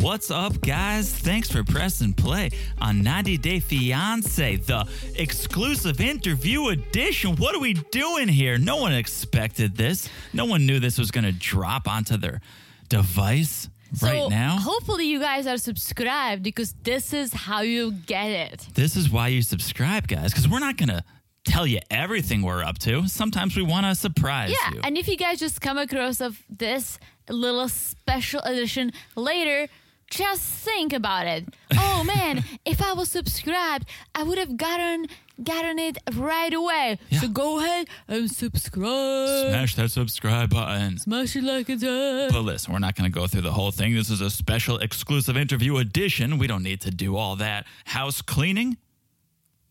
[0.00, 1.12] What's up, guys?
[1.12, 2.50] Thanks for pressing play
[2.80, 7.36] on 90 Day Fiance, the exclusive interview edition.
[7.36, 8.56] What are we doing here?
[8.56, 10.08] No one expected this.
[10.32, 12.40] No one knew this was going to drop onto their
[12.88, 13.68] device
[14.02, 14.56] right now.
[14.58, 18.66] Hopefully, you guys are subscribed because this is how you get it.
[18.72, 21.04] This is why you subscribe, guys, because we're not going to
[21.44, 23.06] tell you everything we're up to.
[23.06, 24.80] Sometimes we want to surprise Yeah, you.
[24.82, 29.68] and if you guys just come across of this little special edition later,
[30.10, 31.48] just think about it.
[31.72, 35.06] Oh man, if I was subscribed, I would have gotten
[35.42, 36.98] gotten it right away.
[37.18, 39.48] So go ahead and subscribe.
[39.48, 40.98] Smash that subscribe button.
[40.98, 42.32] Smash it like a dog.
[42.32, 43.94] But listen, we're not going to go through the whole thing.
[43.94, 46.36] This is a special exclusive interview edition.
[46.36, 48.76] We don't need to do all that house cleaning.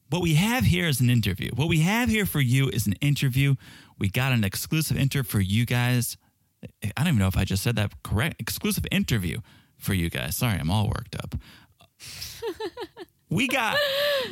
[0.10, 1.52] What we have here is an interview.
[1.54, 3.54] What we have here for you is an interview.
[4.00, 6.18] We got an exclusive interview for you guys.
[6.64, 8.42] I don't even know if I just said that correct.
[8.42, 9.40] Exclusive interview
[9.80, 10.36] for you guys.
[10.36, 11.36] Sorry, I'm all worked up.
[13.30, 13.78] we got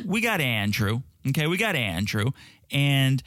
[0.04, 1.02] we got Andrew.
[1.28, 2.30] Okay, we got Andrew
[2.70, 3.22] and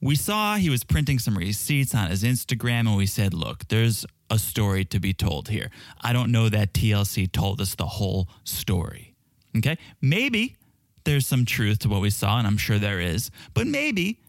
[0.00, 4.06] we saw he was printing some receipts on his Instagram and we said, "Look, there's
[4.30, 5.70] a story to be told here.
[6.00, 9.14] I don't know that TLC told us the whole story."
[9.56, 9.78] Okay?
[10.00, 10.56] Maybe
[11.04, 14.20] there's some truth to what we saw and I'm sure there is, but maybe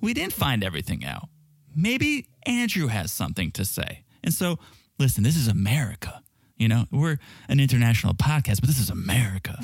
[0.00, 1.28] we didn't find everything out.
[1.74, 4.04] Maybe Andrew has something to say.
[4.22, 4.58] And so,
[4.98, 6.22] listen, this is America.
[6.62, 7.18] You know, we're
[7.48, 9.58] an international podcast, but this is America.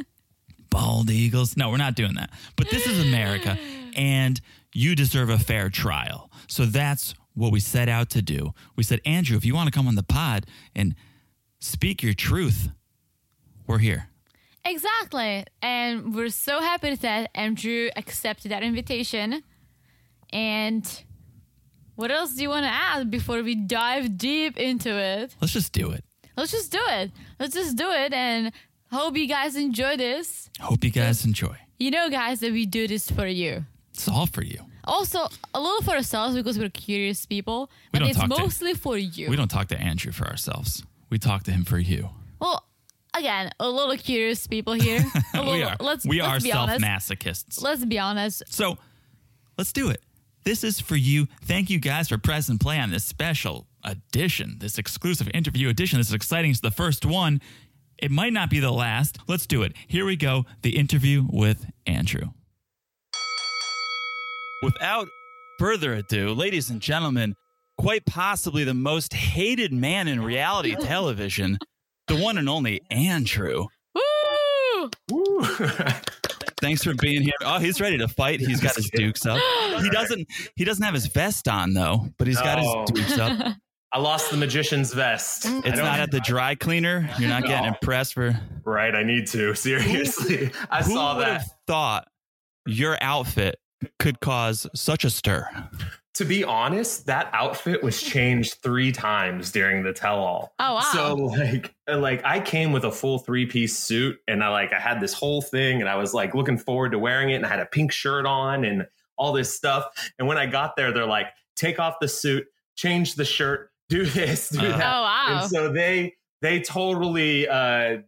[0.70, 1.54] Bald eagles.
[1.54, 2.30] No, we're not doing that.
[2.56, 3.58] But this is America,
[3.94, 4.40] and
[4.72, 6.30] you deserve a fair trial.
[6.46, 8.54] So that's what we set out to do.
[8.74, 10.94] We said, Andrew, if you want to come on the pod and
[11.58, 12.70] speak your truth,
[13.66, 14.08] we're here.
[14.64, 15.44] Exactly.
[15.60, 19.42] And we're so happy that Andrew accepted that invitation.
[20.32, 21.04] And
[21.96, 25.36] what else do you want to add before we dive deep into it?
[25.38, 26.02] Let's just do it.
[26.36, 27.10] Let's just do it.
[27.38, 28.52] Let's just do it and
[28.90, 30.50] hope you guys enjoy this.
[30.60, 31.56] Hope you guys enjoy.
[31.78, 33.64] You know, guys, that we do this for you.
[33.94, 34.60] It's all for you.
[34.84, 38.38] Also, a little for ourselves because we're curious people, We but don't it's talk to-
[38.42, 39.28] mostly for you.
[39.28, 40.82] We don't talk to Andrew for ourselves.
[41.10, 42.08] We talk to him for you.
[42.40, 42.64] well,
[43.14, 45.04] again, a little curious people here.
[45.34, 45.76] A we are.
[45.80, 46.84] Let's, we let's are be self honest.
[46.84, 47.62] masochists.
[47.62, 48.42] Let's be honest.
[48.48, 48.78] So
[49.58, 50.00] let's do it.
[50.44, 51.26] This is for you.
[51.44, 55.98] Thank you guys for press and play on this special edition, this exclusive interview edition.
[55.98, 56.50] This is exciting.
[56.50, 57.40] It's the first one.
[57.98, 59.18] It might not be the last.
[59.28, 59.74] Let's do it.
[59.86, 60.46] Here we go.
[60.62, 62.30] The interview with Andrew.
[64.62, 65.08] Without
[65.58, 67.34] further ado, ladies and gentlemen,
[67.78, 71.58] quite possibly the most hated man in reality television,
[72.08, 73.66] the one and only Andrew.
[73.94, 74.90] Woo!
[75.10, 75.42] Woo.
[76.60, 77.32] Thanks for being here.
[77.42, 78.40] Oh, he's ready to fight.
[78.40, 79.40] He's got his dukes up.
[79.82, 80.26] He doesn't.
[80.56, 83.56] He doesn't have his vest on though, but he's got his dukes up.
[83.92, 85.44] I lost the magician's vest.
[85.44, 85.66] Mm.
[85.66, 87.08] It's don't- at the dry cleaner.
[87.18, 87.68] You're not getting No.
[87.70, 88.38] impressed for.
[88.64, 88.94] right.
[88.94, 90.50] I need to seriously.
[90.70, 91.40] I Who saw that.
[91.42, 92.08] have thought
[92.66, 93.58] your outfit
[93.98, 95.48] could cause such a stir?
[96.14, 100.52] To be honest, that outfit was changed three times during the tell-all.
[100.58, 100.80] Oh, wow.
[100.92, 105.00] So like, like I came with a full three-piece suit, and I like I had
[105.00, 107.60] this whole thing, and I was like looking forward to wearing it, and I had
[107.60, 108.86] a pink shirt on, and
[109.16, 109.86] all this stuff.
[110.18, 114.06] And when I got there, they're like, "Take off the suit, change the shirt, do
[114.06, 114.76] this, do Uh.
[114.78, 115.40] that." Oh, wow.
[115.42, 117.98] And so they they totally uh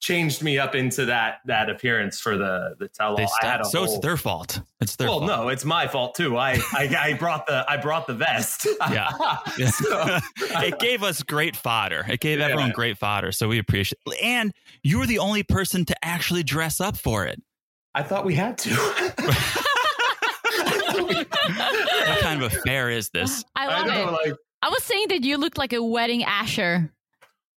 [0.00, 3.16] changed me up into that that appearance for the the tell all.
[3.16, 3.72] They I had a stopped.
[3.72, 4.60] So it's their fault.
[4.80, 5.20] It's their fault.
[5.22, 5.44] well, fault.
[5.44, 6.36] no, it's my fault too.
[6.36, 8.66] I, I I brought the I brought the vest.
[8.90, 9.10] Yeah.
[9.70, 10.18] So-
[10.60, 12.04] it gave us great fodder.
[12.08, 12.46] It gave Yeah.
[12.46, 13.30] everyone great fodder.
[13.30, 13.98] So we appreciate.
[14.06, 14.16] It.
[14.22, 14.52] And
[14.82, 17.40] you were the only person to actually dress up for it.
[17.94, 18.70] I thought we had to.
[20.84, 23.44] What kind of affair is this?
[23.54, 24.12] I I love know, it.
[24.30, 26.92] like, I was saying that you looked like a wedding asher.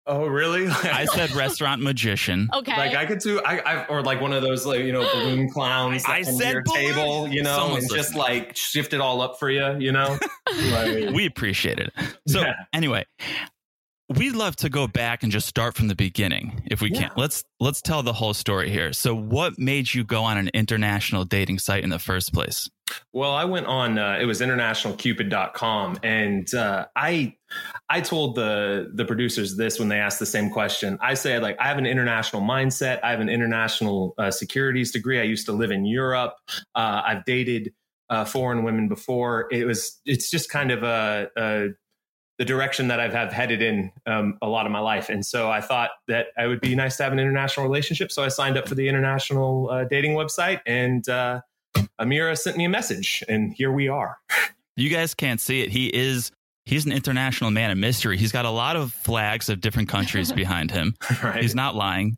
[0.08, 0.68] oh really?
[0.70, 2.50] I said restaurant magician.
[2.54, 2.76] Okay.
[2.78, 5.50] like I could do I, I or like one of those like you know balloon
[5.54, 6.81] clowns that I said your balloon.
[6.94, 10.18] table, you know, Someone's and just like shift it all up for you, you know.
[10.72, 11.92] Like, we appreciate it.
[12.28, 12.54] So Yeah.
[12.72, 13.06] anyway,
[14.10, 17.10] we'd love to go back and just start from the beginning if we can.
[17.18, 18.94] Let's let's tell the whole story here.
[18.94, 22.69] So what made you go on an international dating site in the first place?
[23.13, 27.36] Well, I went on uh, it was internationalcupid.com and uh, I
[27.90, 31.00] I told the the producers this when they asked the same question.
[31.01, 33.00] I said like I have an international mindset.
[33.04, 35.19] I have an international uh, securities degree.
[35.19, 36.36] I used to live in Europe.
[36.75, 37.74] Uh, I've dated
[38.10, 39.48] uh, foreign women before.
[39.51, 41.68] It was it's just kind of a, a
[42.38, 45.10] the direction that I've have headed in um, a lot of my life.
[45.10, 48.12] And so I thought that it would be nice to have an international relationship.
[48.12, 51.42] So I signed up for the international uh, dating website and uh,
[52.00, 54.18] Amira sent me a message and here we are.
[54.78, 55.70] You guys can't see it.
[55.70, 56.34] He is
[56.66, 58.18] he's an international man of mystery.
[58.18, 60.96] He's got a lot of flags of different countries behind him.
[61.24, 61.42] right.
[61.42, 62.18] He's not lying.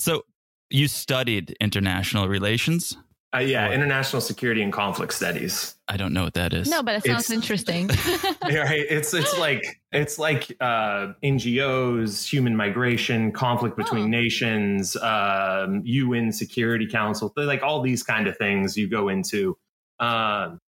[0.00, 0.24] So
[0.70, 2.96] you studied international relations?
[3.34, 3.74] Uh, yeah, What?
[3.74, 5.74] international security and conflict studies.
[5.88, 6.68] I don't know what that is.
[6.70, 7.88] No, but it sounds It's- interesting.
[8.44, 14.08] right it's it's like it's like uh ngos human migration conflict between Oh.
[14.08, 19.56] nations um un security council like all these kind of things you go into
[20.00, 20.58] um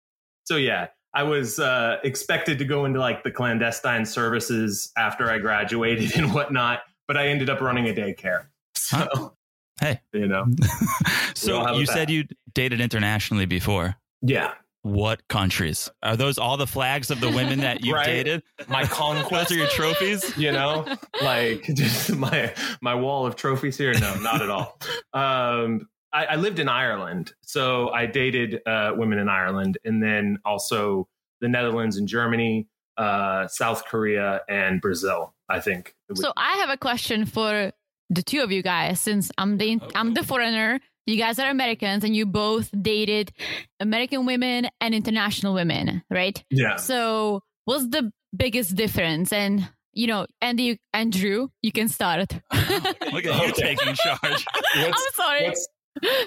[0.45, 5.37] so yeah i was uh expected to go into like the clandestine services after i
[5.37, 9.33] graduated and whatnot but i ended up running a daycare so
[9.79, 10.01] Hey.
[10.13, 10.45] you know
[11.35, 13.95] so you a said you dated internationally before.
[14.21, 15.89] yeah What countries?
[16.01, 18.05] Are those all the flags of the women that you Right.
[18.05, 18.43] dated?
[18.67, 20.37] my conquest Those are your trophies?
[20.37, 20.85] you know
[21.21, 24.79] like just my my wall of trophies here no not at all
[25.13, 30.39] um I, I lived in ireland so i dated uh women in ireland and then
[30.45, 31.07] also
[31.41, 36.77] the netherlands and germany uh south korea and brazil i think so I have a
[36.77, 37.71] question for
[38.09, 40.23] the two of you guys, since I'm the I'm the oh.
[40.23, 40.79] foreigner.
[41.05, 43.31] You guys are Americans, and you both dated
[43.79, 46.43] American women and international women, right?
[46.49, 49.31] yeah So, what's the biggest difference?
[49.31, 52.33] And you know, Andy and Drew, you can start.
[52.53, 54.45] Look at you taking charge.
[54.75, 55.45] I'm What's- sorry.
[55.47, 55.67] what's-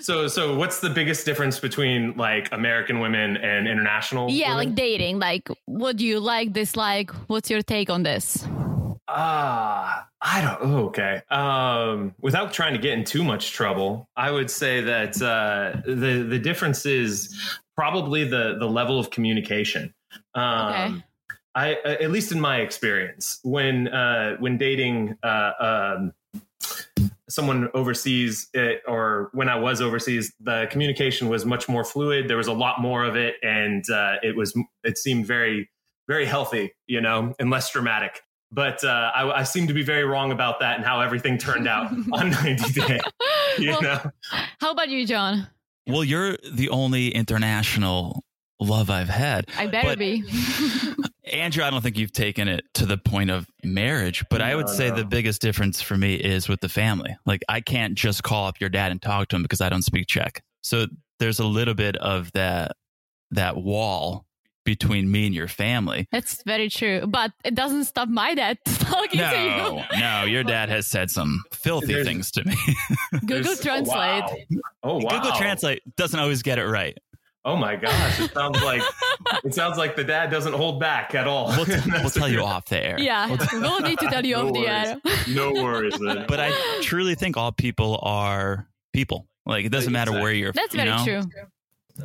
[0.00, 4.68] so so what's the biggest difference between like american women and international yeah, women?
[4.70, 5.18] like dating.
[5.20, 7.12] Like, what do you like, dislike?
[7.28, 8.44] What's your take on this?
[9.12, 10.58] Ah, I don't.
[10.62, 11.22] oh, okay.
[11.30, 16.24] Um, without trying to get in too much trouble, I would say that uh, the
[16.28, 17.34] the difference is
[17.74, 19.94] probably the the level of communication.
[20.34, 21.04] Um, Okay.
[21.52, 26.12] I at least in my experience, when uh, when dating uh, um,
[27.28, 32.28] someone overseas, it, or when I was overseas, the communication was much more fluid.
[32.28, 34.54] There was a lot more of it, and uh, it was
[34.84, 35.68] it seemed very
[36.06, 38.22] very healthy, you know, and less dramatic.
[38.52, 41.68] But uh, I, I seem to be very wrong about that and how everything turned
[41.68, 43.00] out on 90 Day.
[43.58, 44.00] You Well, know,
[44.60, 45.46] How about you, John?
[45.86, 48.24] Well, you're the only international
[48.60, 49.46] love I've had.
[49.56, 50.24] I better But- be.
[51.32, 54.66] Andrew, I don't think you've taken it to the point of marriage, but I would
[54.66, 54.96] No, say no.
[54.96, 57.16] the biggest difference for me is with the family.
[57.24, 59.82] Like, I can't just call up your dad and talk to him because I don't
[59.82, 60.42] speak Czech.
[60.62, 60.86] So
[61.20, 62.72] there's a little bit of that
[63.30, 64.26] that wall
[64.64, 66.06] between me and your family.
[66.12, 67.06] That's very true.
[67.06, 71.42] But it doesn't stop my dad talking to No, no, your dad has said some
[71.52, 72.54] filthy There's- things to me.
[73.26, 74.22] Google oh, Translate.
[74.24, 74.60] Oh, wow.
[74.82, 75.10] Oh, wow.
[75.10, 76.96] Google Translate doesn't always get it right.
[77.42, 78.82] Oh my gosh, it sounds like
[79.44, 81.46] it sounds like the dad doesn't hold back at all.
[81.48, 83.00] We'll, t- we'll tell you off the air.
[83.00, 84.68] Yeah, we'll need to tell you No off the worries.
[84.68, 85.34] air.
[85.34, 86.26] No worries, man.
[86.28, 86.52] But I
[86.82, 89.26] truly think all people are people.
[89.46, 90.60] Like, it doesn't matter where you're from.
[90.62, 91.04] That's you very know?
[91.22, 91.46] true.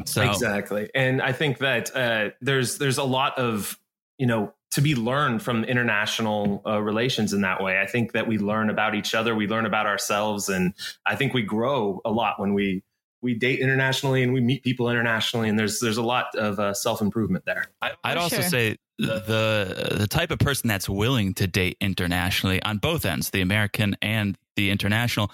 [0.05, 0.89] So, Exactly.
[0.93, 3.79] And I think that uh, there's there's a lot of
[4.17, 7.79] you know to be learned from international uh, relations in that way.
[7.79, 10.73] I think that we learn about each other, we learn about ourselves, and
[11.05, 12.83] I think we grow a lot when we
[13.21, 15.49] we date internationally and we meet people internationally.
[15.49, 17.65] And there's there's a lot of uh, self improvement there.
[17.81, 18.49] I, I'd also sure.
[18.49, 23.41] say the the type of person that's willing to date internationally on both ends, the
[23.41, 25.31] American and the international,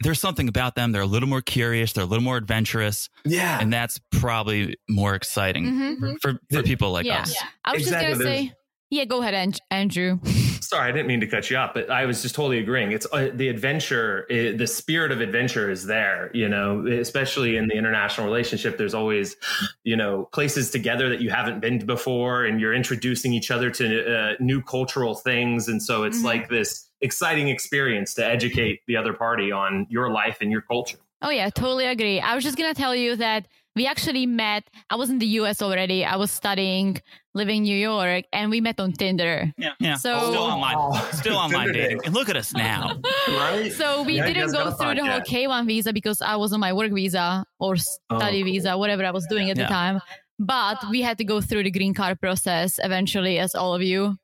[0.00, 0.92] there's something about them.
[0.92, 1.92] They're a little more curious.
[1.92, 3.58] They're a little more adventurous, Yeah.
[3.60, 6.16] and that's probably more exciting Mhm.
[6.20, 7.22] for for people like Yeah.
[7.22, 7.34] us.
[7.64, 8.54] I was Exactly, just going to say,
[8.90, 10.18] yeah, go ahead, Andrew.
[10.60, 12.92] Sorry, I didn't mean to cut you off, but I was just totally agreeing.
[12.92, 17.68] It's uh, the adventure, uh, the spirit of adventure is there, you know, especially in
[17.68, 18.78] the international relationship.
[18.78, 19.36] There's always,
[19.84, 23.70] you know, places together that you haven't been to before, and you're introducing each other
[23.70, 25.68] to uh, new cultural things.
[25.68, 26.24] And so it's Mhm.
[26.24, 30.98] like this exciting experience to educate the other party on your life and your culture.
[31.22, 32.20] Oh, yeah, totally agree.
[32.20, 33.46] I was just going to tell you that
[33.76, 34.64] we actually met.
[34.90, 36.04] I was in the US already.
[36.04, 37.00] I was studying,
[37.34, 39.52] living in New York, and we met on Tinder.
[39.58, 39.94] Yeah, yeah.
[39.96, 42.00] So- still online, Oh, still online dating.
[42.04, 42.98] And look at us now.
[43.28, 43.70] Right?
[43.72, 45.26] So we Yeah, didn't go through the whole podcast.
[45.28, 48.44] K1 visa because I was on my work visa or study Oh, cool.
[48.44, 49.64] visa, whatever I was doing at Yeah.
[49.64, 50.00] the time.
[50.38, 54.16] But we had to go through the green card process eventually, as all of you.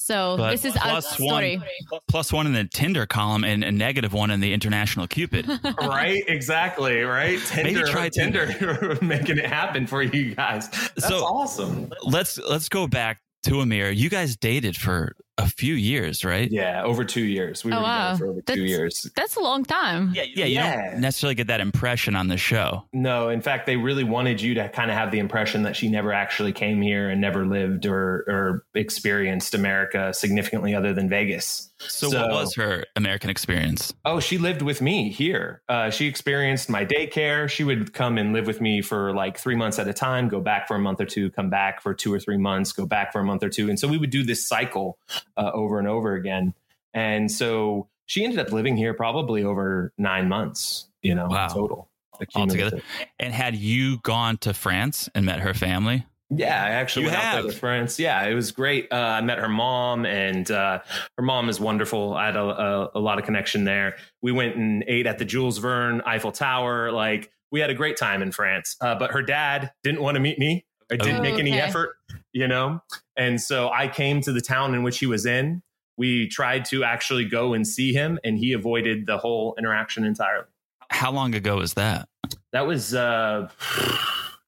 [0.00, 1.56] So But this is our plus story.
[1.88, 5.46] one, plus one in the Tinder column and a negative one in the international Cupid.
[5.80, 6.22] right?
[6.28, 7.00] Exactly.
[7.02, 7.40] Right?
[7.46, 10.68] Tinder, try Tinder making it happen for you guys.
[10.70, 11.92] That's So- awesome.
[12.04, 13.90] let's let's go back to Amir.
[13.90, 16.50] You guys dated for a few years, right?
[16.50, 17.64] Yeah, over two years.
[17.64, 18.06] We Oh, were wow.
[18.12, 19.10] together for over two years.
[19.16, 20.12] That's a long time.
[20.14, 20.44] Yeah, yeah.
[20.44, 20.90] You Yeah.
[20.90, 22.84] don't necessarily get that impression on the show.
[22.92, 25.88] No, in fact, they really wanted you to kind of have the impression that she
[25.88, 31.70] never actually came here and never lived or or experienced America significantly other than Vegas.
[31.80, 33.92] So, what was her American experience?
[34.04, 35.62] Oh, she lived with me here.
[35.68, 37.48] Uh, she experienced my daycare.
[37.48, 40.40] She would come and live with me for like three months at a time, go
[40.40, 43.12] back for a month or two, come back for two or three months, go back
[43.12, 43.68] for a month or two.
[43.68, 44.98] And so we would do this cycle
[45.38, 46.52] uh, over and over again.
[46.92, 51.48] And so she ended up living here probably over nine months, you know, Wow.
[51.48, 51.88] total.
[52.34, 52.80] Altogether.
[53.20, 56.04] And had you gone to France and met her family?
[56.30, 57.98] Yeah, I actually You went out there to France.
[57.98, 58.88] Yeah, it was great.
[58.92, 60.80] Uh, I met her mom, and uh,
[61.16, 62.12] her mom is wonderful.
[62.14, 63.96] I had a, a, a lot of connection there.
[64.20, 66.90] We went and ate at the Jules Verne Eiffel Tower.
[66.92, 68.76] Like we had a great time in France.
[68.80, 70.66] Uh, but her dad didn't want to meet me.
[70.90, 71.96] I didn't Oh, make any effort,
[72.38, 72.80] you know.
[73.16, 75.62] And so I came to the town in which he was in.
[75.96, 80.46] We tried to actually go and see him, and he avoided the whole interaction entirely.
[80.90, 82.08] How long ago was that?
[82.52, 83.48] That was uh,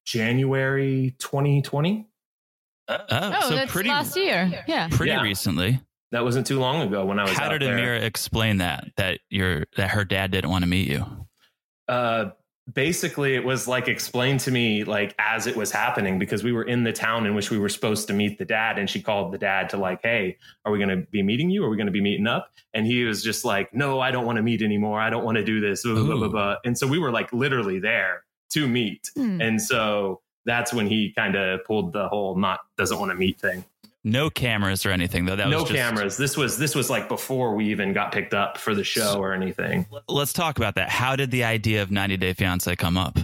[0.05, 2.07] January 2020.
[2.89, 4.65] Oh, Oh, so that's pretty last year.
[4.67, 4.89] Yeah.
[4.91, 5.23] pretty Yeah.
[5.23, 5.81] recently.
[6.13, 7.77] That wasn't too long ago when I was How out did there.
[7.79, 11.05] Amira explain that that your that her dad didn't want to meet you?
[11.89, 12.31] uh,
[12.73, 16.63] basically it was like explained to me like as it was happening because we were
[16.63, 19.33] in the town in which we were supposed to meet the dad and she called
[19.33, 21.65] the dad to like hey are we going to be meeting you?
[21.65, 22.51] Are we going to be meeting up?
[22.75, 25.01] And he was just like no i don't want to meet anymore.
[25.01, 25.83] I don't want to do this.
[25.83, 29.11] Blah, blah, blah, blah, and so we were like literally there to meet.
[29.15, 29.41] Hmm.
[29.41, 33.41] and so that's when he kind of pulled the whole not doesn't want to meet
[33.41, 33.65] thing
[34.03, 35.37] No cameras or anything though.
[35.37, 38.33] That no was just, cameras this was this was like before we even got picked
[38.33, 40.89] up for the show or anything Let's talk about that.
[40.89, 43.19] How did the idea of 90 Day Fiance come up?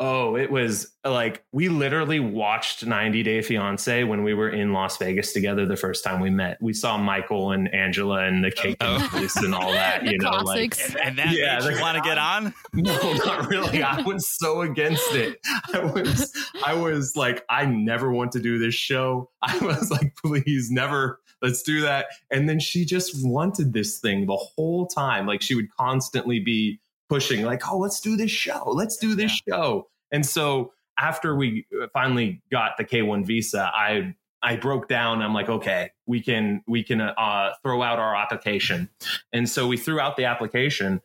[0.00, 4.96] Oh, it was like we literally watched 90 Day Fiance when we were in Las
[4.98, 6.56] Vegas together the first time we met.
[6.60, 9.08] We saw Michael and Angela and the cake and Oh.
[9.18, 10.94] mousse and all that, you know, classics.
[10.94, 12.54] like And that Yeah, made you want to get on?
[12.74, 13.82] no, not really.
[13.82, 15.40] I was so against it.
[15.74, 16.32] I was
[16.64, 19.30] I was like I never want to do this show.
[19.42, 22.06] I was like please never let's do that.
[22.30, 25.26] And then she just wanted this thing the whole time.
[25.26, 26.78] Like she would constantly be
[27.08, 28.64] pushing like, "Oh, let's do this show.
[28.66, 34.56] Let's do this show." And so after we finally got the K1 visa, I I
[34.56, 35.20] broke down.
[35.22, 38.88] I'm like, okay, we can we can uh, throw out our application,
[39.32, 41.00] and so we threw out the application,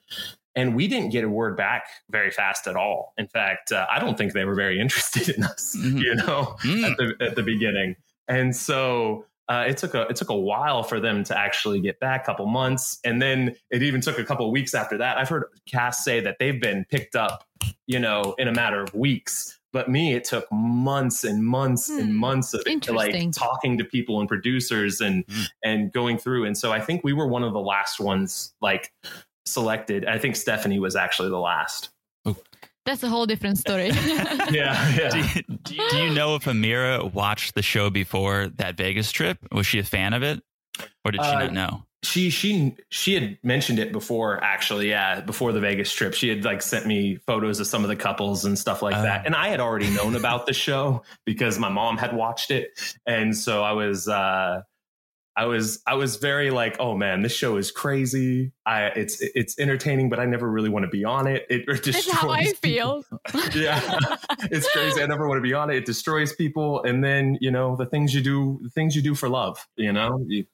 [0.55, 3.13] and we didn't get a word back very fast at all.
[3.17, 5.99] In fact, uh, I don't think they were very interested in us, Mhm.
[5.99, 6.91] you know, Mm.
[6.91, 7.95] at the at the beginning,
[8.27, 9.25] and so.
[9.49, 12.25] Uh, it took a it took a while for them to actually get back, a
[12.25, 15.17] couple months, and then it even took a couple weeks after that.
[15.17, 17.43] I've heard cast say that they've been picked up,
[17.85, 19.59] you know, in a matter of weeks.
[19.73, 22.15] But me, it took months and months and Hmm.
[22.15, 25.41] months of it, like talking to people and producers and Hmm.
[25.63, 26.45] and going through.
[26.45, 28.93] And so I think we were one of the last ones like
[29.45, 30.05] selected.
[30.05, 31.89] I think Stephanie was actually the last.
[32.85, 33.91] That's a whole different story.
[34.51, 35.23] Yeah, Do you,
[35.63, 39.37] do you- do you know if Amira watched the show before that Vegas trip?
[39.51, 40.41] Was she a fan of it?
[41.05, 41.83] Or did she Uh, not know?
[42.03, 46.43] she she she had mentioned it before actually yeah before the vegas trip she had
[46.43, 49.01] like sent me photos of some of the couples and stuff like Oh.
[49.03, 52.77] that and i had already known about the show because my mom had watched it
[53.07, 54.61] and so i was uh
[55.35, 58.51] I was I was very like, oh man, this show is crazy.
[58.65, 61.45] I it's it's entertaining, but I never really want to be on it.
[61.49, 63.03] It That's destroys how I people.
[63.03, 63.03] feel.
[63.55, 63.97] yeah,
[64.51, 65.01] it's crazy.
[65.01, 65.77] I never want to be on it.
[65.77, 69.15] It destroys people, and then you know the things you do, the things you do
[69.15, 69.67] for love.
[69.75, 70.45] You know, you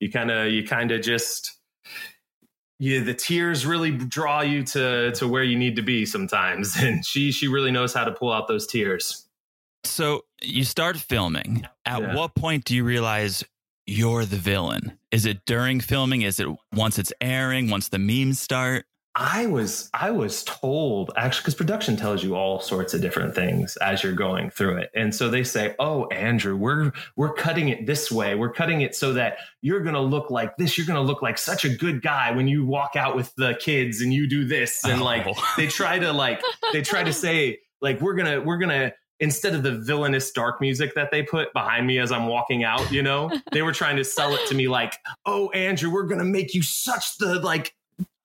[0.00, 1.56] you kind of you kind of just
[2.78, 7.04] yeah, the tears really draw you to to where you need to be sometimes, and
[7.06, 9.26] she she really knows how to pull out those tears.
[9.84, 11.66] So you start filming.
[11.86, 12.14] At Yeah.
[12.16, 13.44] what point do you realize
[13.86, 14.98] you're the villain?
[15.10, 16.22] Is it during filming?
[16.22, 17.70] Is it once it's airing?
[17.70, 18.84] Once the memes start?
[19.18, 23.76] I was I was told actually because production tells you all sorts of different things
[23.78, 27.86] as you're going through it, and so they say, "Oh, Andrew, we're we're cutting it
[27.86, 28.34] this way.
[28.34, 30.76] We're cutting it so that you're going to look like this.
[30.76, 33.54] You're going to look like such a good guy when you walk out with the
[33.58, 35.32] kids and you do this." And like Oh.
[35.56, 36.42] they try to like
[36.74, 40.94] they try to say like we're gonna we're gonna instead of the villainous dark music
[40.94, 44.04] that they put behind me as I'm walking out, you know, they were trying to
[44.04, 44.94] sell it to me like,
[45.24, 47.74] "Oh, Andrew, we're gonna make you such the like."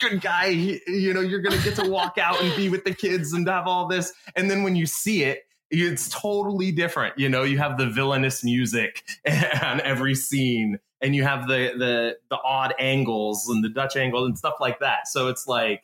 [0.02, 0.48] good guy.
[0.48, 3.68] You know you're gonna get to walk out and be with the kids and have
[3.68, 4.12] all this.
[4.36, 7.44] And then when you see it it's totally different you know?
[7.44, 9.04] You have the villainous music
[9.64, 14.26] on every scene and you have the the the odd angles and the dutch angle
[14.26, 15.08] and stuff like that.
[15.08, 15.84] So it's like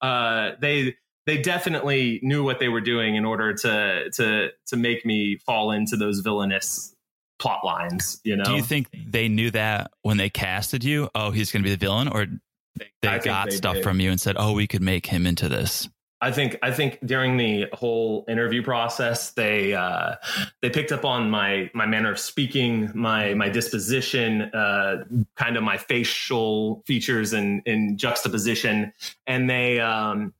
[0.00, 5.04] uh they they definitely knew what they were doing in order to to to make
[5.04, 6.94] me fall into those villainous
[7.38, 11.10] plot lines you know Do you think they knew that when they casted you?
[11.14, 12.08] Oh, he's going to be the villain?
[12.08, 12.26] Or
[13.02, 13.84] they think got they stuff did.
[13.84, 15.88] from you and said, oh, we could make him into this?
[16.20, 20.14] I think I think during the whole interview process, they uh,
[20.62, 25.04] they picked up on my my manner of speaking, my my disposition, uh,
[25.34, 28.92] kind of my facial features and in juxtaposition,
[29.26, 30.32] and they um,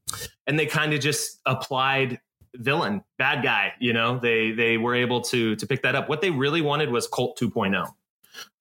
[0.47, 2.21] and they kind of just applied
[2.55, 3.75] villain, bad guy.
[3.79, 6.09] You know, they they were able to to pick that up.
[6.09, 7.87] What they really wanted was Colt 2.0.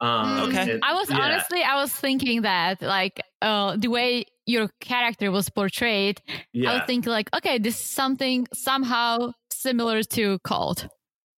[0.02, 0.72] Um, Okay.
[0.72, 1.20] it- I was yeah.
[1.22, 6.84] honestly, I was thinking that like uh, the way your character was portrayed, I was
[6.86, 10.88] thinking like, okay, this is something somehow similar to Colt.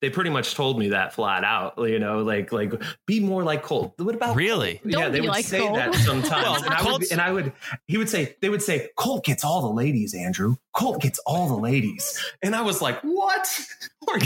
[0.01, 1.75] They pretty much told me that flat out.
[1.79, 2.73] You know, like like
[3.07, 3.95] be more like Colt.
[3.99, 4.81] What about Really?
[4.85, 5.75] yeah, Don't they would like say Colt.
[5.77, 7.53] that sometimes, and, I would, and I would.
[7.87, 10.57] He would say they would say Colt gets all the ladies, Andrew.
[10.75, 13.49] Colt gets all the ladies, and I was like, what?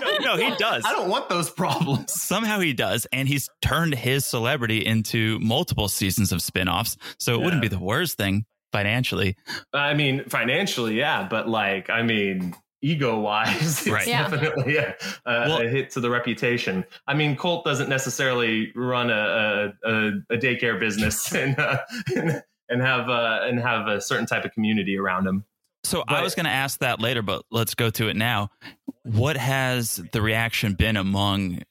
[0.00, 0.82] No, no, he does.
[0.86, 2.12] I don't want those problems.
[2.12, 6.96] Somehow he does, and he's turned his celebrity into multiple seasons of spin-offs.
[7.18, 9.36] So it wouldn't be the worst thing financially.
[9.74, 14.28] I mean, financially, yeah, but like, I mean, ego wise, it's Yeah.
[14.28, 14.96] definitely a,
[15.26, 16.84] a, Well- a hit to the reputation.
[17.06, 21.78] I mean, Colt doesn't necessarily run a a, a, a daycare business and, uh,
[22.16, 25.44] and and have uh, and have a certain type of community around him.
[25.82, 28.50] So I was going to ask that later, but let's go to it now.
[29.04, 31.62] What has the reaction been among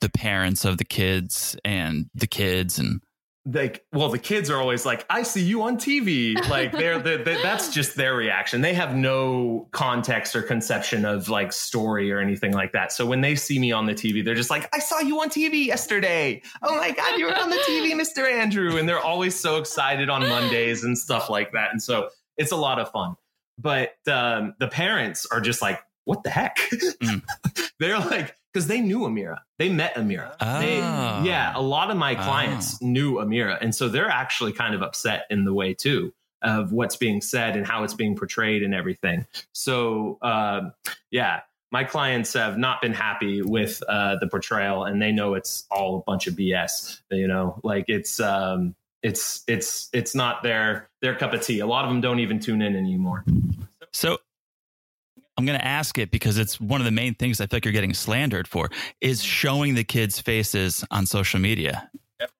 [0.00, 3.00] the parents of the kids and the kids and
[3.46, 7.16] like well the kids are always like i see you on tv like they're, they
[7.16, 8.60] they- that's just their reaction.
[8.60, 12.92] They have no context or conception of like story or anything like that.
[12.92, 15.30] So when they see me on the tv they're just like i saw you on
[15.30, 16.42] tv yesterday.
[16.62, 18.76] Oh my god you were on the tv mr andrew.
[18.76, 21.70] And they're always so excited on mondays and stuff like that.
[21.70, 23.14] And so it's a lot of fun.
[23.56, 26.56] But um, the parents are just like what the heck?
[27.02, 27.22] Mm.
[27.78, 29.40] they're like because they knew amira.
[29.58, 30.38] They met amira.
[30.38, 31.22] They, Ah.
[31.22, 33.58] yeah a lot of my clients knew amira.
[33.60, 37.56] And so they're actually kind of upset in the way too of what's being said
[37.56, 39.26] and how it's being portrayed and everything.
[39.52, 40.72] So um,
[41.10, 45.66] yeah my clients have not been happy with uh, the portrayal and they know it's
[45.70, 47.60] all a bunch of bs you know?
[47.62, 51.58] Like it's um, it's it's it's not their their cup of tea.
[51.60, 53.26] A lot of them don't even tune in anymore.
[53.92, 54.18] So
[55.38, 57.64] I'm going to ask it because it's one of the main things I feel like
[57.64, 58.70] you're getting slandered for
[59.00, 61.88] is showing the kids' faces on social media.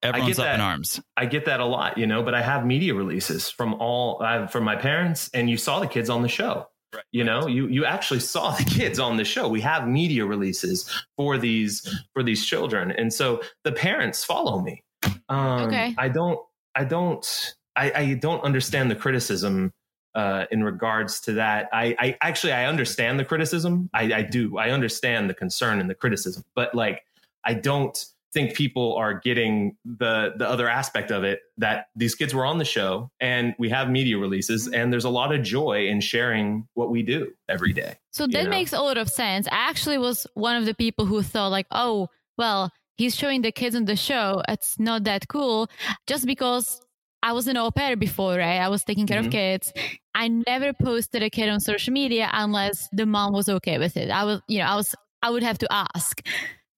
[0.02, 0.56] Everyone's up that.
[0.56, 1.00] in arms.
[1.16, 4.48] I get that a lot, you know, but I have media releases from all uh,
[4.48, 6.66] from my parents, and you saw the kids on the show.
[7.12, 9.46] You know, you you actually saw the kids on the show.
[9.46, 14.82] We have media releases for these for these children, and so the parents follow me.
[15.28, 15.94] Um, Okay.
[15.96, 16.40] I don't.
[16.74, 17.54] I don't.
[17.76, 19.72] I, I don't understand the criticism
[20.18, 21.68] uh, in regards to that.
[21.72, 23.88] I, I actually I understand the criticism.
[23.94, 24.58] I, I do.
[24.58, 27.04] I understand the concern and the criticism, but like
[27.44, 27.96] I don't
[28.34, 32.58] think people are getting the the other aspect of it that these kids were on
[32.58, 36.66] the show and we have media releases and there's a lot of joy in sharing
[36.74, 37.94] what we do every day.
[38.10, 38.50] So that know?
[38.50, 39.46] makes a lot of sense.
[39.46, 43.52] I actually was one of the people who thought like, oh, well, he's showing the
[43.52, 44.42] kids on the show.
[44.48, 45.70] It's not that cool.
[46.08, 46.80] Just because
[47.22, 48.58] I was an au pair before, right?
[48.58, 49.26] I was taking care Mhm.
[49.26, 49.72] of kids.
[50.18, 54.10] I never posted a kid on social media unless the mom was okay with it.
[54.10, 56.20] I was, you know, I was, I would have to ask.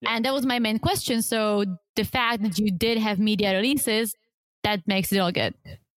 [0.03, 0.11] Yeah.
[0.15, 1.23] And that was my main question.
[1.23, 1.65] So
[1.97, 4.15] the fact that you did have media releases,
[4.63, 5.55] that makes it all good.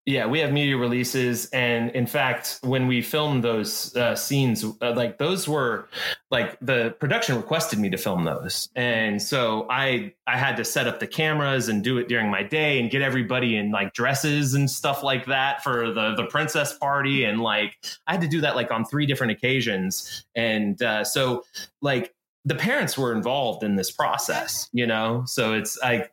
[0.08, 4.94] Yeah, we have media releases, and in fact, when we filmed those uh, scenes, uh,
[4.96, 5.90] like those were
[6.32, 10.88] like the production requested me to film those, and so I I had to set
[10.88, 14.56] up the cameras and do it during my day and get everybody in like dresses
[14.56, 17.76] and stuff like that for the the princess party, and like
[18.08, 21.44] I had to do that like on three different occasions, and uh, so
[21.84, 22.12] like
[22.44, 26.08] the parents were involved in this process, you know, so it's I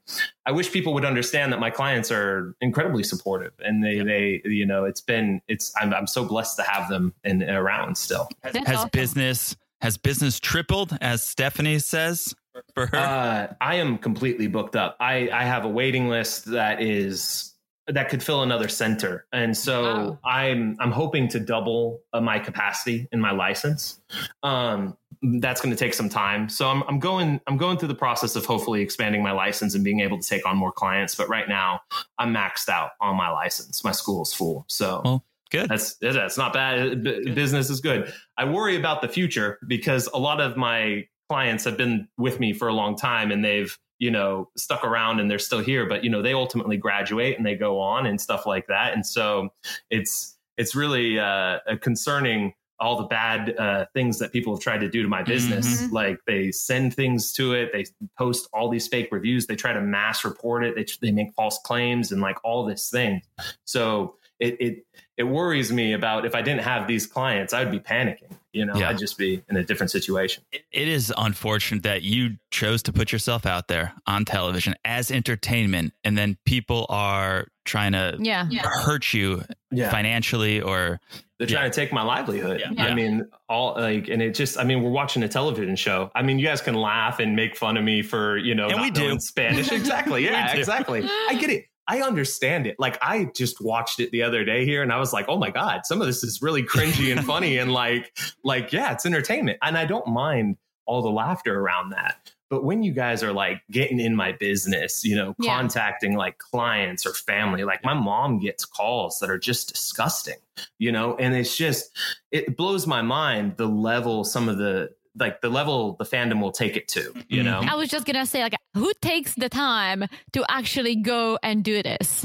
[0.45, 4.67] I wish people would understand that my clients are incredibly supportive and they, they, you
[4.67, 8.29] know, it's been, it's, I'm, I'm so blessed to have them and around still.
[8.43, 8.91] That's Has awesome.
[8.93, 12.35] business has business tripled as Stephanie says
[12.75, 12.97] for her?
[12.99, 14.97] Uh, I am completely booked up.
[15.01, 17.55] I, I have a waiting list that is,
[17.87, 19.27] that could fill another center.
[19.33, 20.19] And so Wow.
[20.25, 24.01] I'm, I'm hoping to double uh, my capacity in my license.
[24.43, 26.49] Um, that's going to take some time.
[26.49, 29.83] So I'm, I'm going, I'm going through the process of hopefully expanding my license and
[29.83, 31.15] being able to take on more clients.
[31.15, 31.81] But right now
[32.19, 33.83] I'm maxed out on my license.
[33.85, 34.65] My school's full.
[34.69, 35.69] So Well, Good.
[35.69, 37.03] that's that's not bad.
[37.03, 38.13] B- Business is good.
[38.37, 42.53] I worry about the future because a lot of my clients have been with me
[42.53, 46.05] for a long time and they've you know stuck around and they're still here but
[46.05, 49.49] you know they ultimately graduate and they go on and stuff like that and so
[49.91, 54.89] it's it's really uh, concerning all the bad uh, things that people have tried to
[54.89, 55.93] do to my business Mhm.
[55.93, 57.85] like they send things to it they
[58.17, 61.59] post all these fake reviews they try to mass report it they, they make false
[61.65, 63.23] claims and like all this thing
[63.65, 64.87] so it it
[65.17, 68.37] it worries me about if I didn't have these clients, I would be panicking.
[68.53, 68.91] You know, Yeah.
[68.91, 70.45] I'd just be in a different situation.
[70.53, 75.93] It is unfortunate that you chose to put yourself out there on television as entertainment,
[76.05, 78.47] and then people are trying to Yeah.
[78.65, 79.45] hurt you
[79.91, 81.01] financially or
[81.39, 82.61] They're trying to take my livelihood.
[82.73, 82.85] Yeah.
[82.85, 86.11] I mean, all like, and it just, I mean, we're watching a television show.
[86.15, 88.77] I mean, you guys can laugh and make fun of me for, you know, And
[88.77, 89.03] not we do.
[89.07, 89.71] knowing Spanish.
[89.79, 90.25] Exactly.
[90.25, 91.05] Yeah, exactly.
[91.29, 91.67] I get it.
[91.87, 92.77] I understand it.
[92.79, 95.51] Like, I just watched it the other day here and I was like, oh my
[95.51, 97.57] God, some of this is really cringy and funny.
[97.59, 99.59] And like, like, yeah, it's entertainment.
[99.63, 102.33] And I don't mind all the laughter around that.
[102.51, 105.55] But when you guys are like getting in my business, you know, Yeah.
[105.57, 110.39] contacting like clients or family, like my mom gets calls that are just disgusting,
[110.79, 111.91] you know, and it's just,
[112.31, 116.53] it blows my mind the level some of the, like the level the fandom will
[116.53, 117.61] take it to, you know?
[117.61, 117.71] Mm-hmm.
[117.71, 121.83] I was just gonna say, like, who takes the time to actually go and do
[121.83, 122.25] this,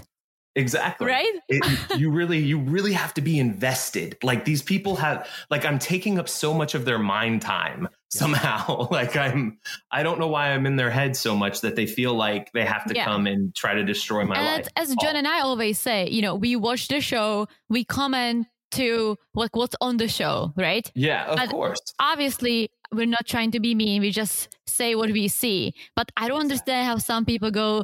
[0.56, 1.08] Exactly.
[1.08, 1.34] right?
[1.50, 1.64] it,
[2.00, 6.20] you really you really have to be invested like these people have like i'm taking
[6.20, 9.58] up so much of their mind time somehow like i'm
[9.92, 12.64] i don't know why i'm in their head so much that they feel like they
[12.66, 13.06] have to Yeah.
[13.06, 16.22] come and try to destroy my and life as John and I always say, you
[16.22, 20.92] know, we watch the show, we comment to like what's on the show, right?
[20.94, 24.02] yeah of and- course Obviously, we're not trying to be mean.
[24.02, 25.74] We just say what we see.
[25.96, 27.84] But I don't understand how some people go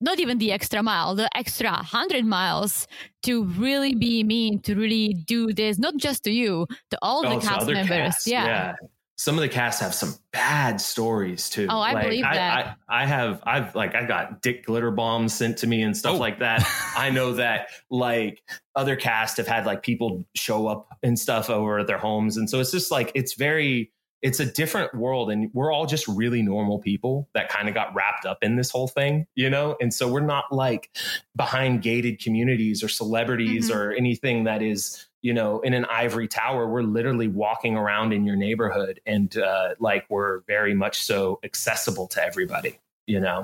[0.00, 2.86] not even the extra mile, the extra 100 miles
[3.24, 7.28] to really be mean, to really do this, not just to you, to all the
[7.28, 7.88] Oh, so cast other members.
[7.98, 8.74] casts, yeah.
[9.18, 11.66] some of the casts have some bad stories too.
[11.68, 12.78] Oh, I Like, believe I, that.
[12.88, 16.14] I, I have, I've like, I got dick glitter bombs sent to me and stuff
[16.14, 16.18] Oh.
[16.18, 16.66] like that.
[16.96, 18.42] I know that like
[18.74, 22.48] other cast have had like people show up and stuff over at their homes, and
[22.48, 26.42] so it's just like it's very, it's a different world, and we're all just really
[26.42, 29.76] normal people that kind of got wrapped up in this whole thing, you know.
[29.80, 30.90] And so we're not like
[31.36, 33.74] behind gated communities or celebrities Mhm.
[33.74, 38.24] or anything that is you know, in an ivory tower, we're literally walking around in
[38.24, 43.42] your neighborhood and uh, like we're very much so accessible to everybody, you know?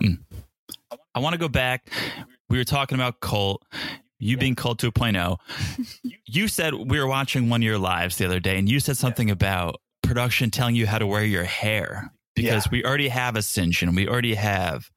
[1.15, 1.91] I want to go back.
[2.49, 3.62] We were talking about Colt,
[4.19, 5.37] you being Colt 2.0.
[6.27, 8.97] you said we were watching one of your lives the other day, and you said
[8.97, 12.71] something about production telling you how to wear your hair because Yeah.
[12.73, 13.95] we already have a Syngin.
[13.95, 14.90] We already have.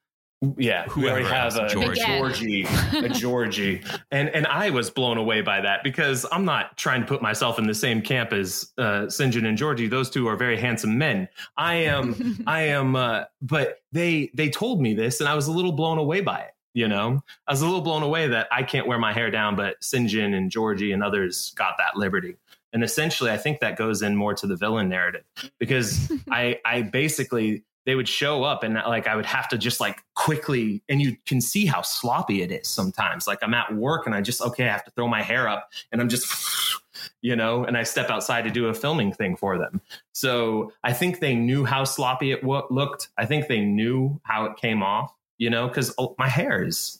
[0.57, 2.63] Yeah, we already have a, else, a Georgi.
[2.63, 7.01] Georgi, a Georgi, and and I was blown away by that because I'm not trying
[7.01, 9.87] to put myself in the same camp as uh, Syngin and Georgi.
[9.87, 11.27] Those two are very handsome men.
[11.57, 15.51] I am, I am, uh, but they they told me this, and I was a
[15.51, 16.51] little blown away by it.
[16.73, 19.57] You know, I was a little blown away that I can't wear my hair down,
[19.57, 22.37] but Syngin and Georgi and others got that liberty.
[22.73, 25.23] And essentially, I think that goes in more to the villain narrative
[25.59, 29.79] because I I basically they would show up and like I would have to just
[29.79, 33.25] like quickly and you can see how sloppy it is sometimes.
[33.25, 35.69] Like I'm at work and I just okay, I have to throw my hair up
[35.91, 36.27] and I'm just
[37.21, 39.81] you know, and I step outside to do a filming thing for them.
[40.11, 43.09] So I think they knew how sloppy it w- looked.
[43.17, 46.98] I think they knew how it came off, you know, because oh, my hair is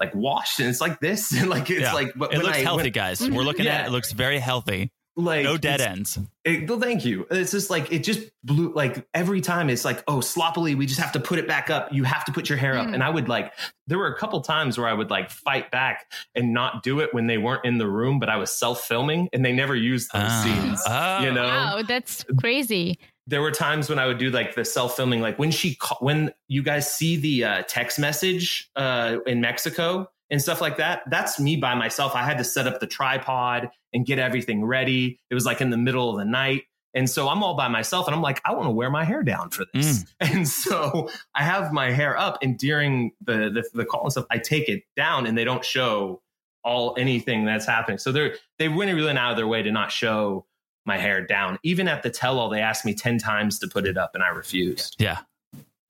[0.00, 1.92] like washed and it's like this and like it's Yeah.
[1.92, 3.20] like but It when looks I- healthy, when- guys.
[3.20, 3.88] We're looking at it.
[3.88, 4.90] It looks very healthy.
[5.16, 6.18] like No dead ends.
[6.44, 7.26] it, well, thank you.
[7.30, 8.72] It's just like it just blew.
[8.72, 11.92] Like every time, it's like, oh, sloppily, we just have to put it back up.
[11.92, 12.86] You have to put your hair up.
[12.86, 12.94] Mm.
[12.94, 13.52] And I would like.
[13.88, 17.12] There were a couple times where I would like fight back and not do it
[17.12, 20.10] when they weren't in the room, but I was self filming, and they never used
[20.12, 20.42] those Ah.
[20.44, 20.80] scenes.
[20.86, 21.22] Oh.
[21.24, 22.98] You know, Wow, that's crazy.
[23.30, 25.98] There were times when I would do like the self filming, like when she ca-
[26.00, 31.02] when you guys see the uh, text message uh, in Mexico and stuff like that.
[31.08, 32.14] That's me by myself.
[32.14, 35.20] I had to set up the tripod and get everything ready.
[35.30, 36.64] It was like in the middle of the night.
[36.92, 39.22] And so I'm all by myself and I'm like, I want to wear my hair
[39.22, 40.04] down for this.
[40.20, 44.26] And so I have my hair up and during the, the, the call and stuff,
[44.30, 46.20] I take it down and they don't show
[46.64, 47.98] all anything that's happening.
[47.98, 50.46] So they're, they went really out of their way to not show
[50.86, 51.58] my hair down.
[51.62, 54.22] Even at the tell all, they asked me 10 times to put it up and
[54.22, 54.96] I refused.
[54.98, 55.18] Yeah.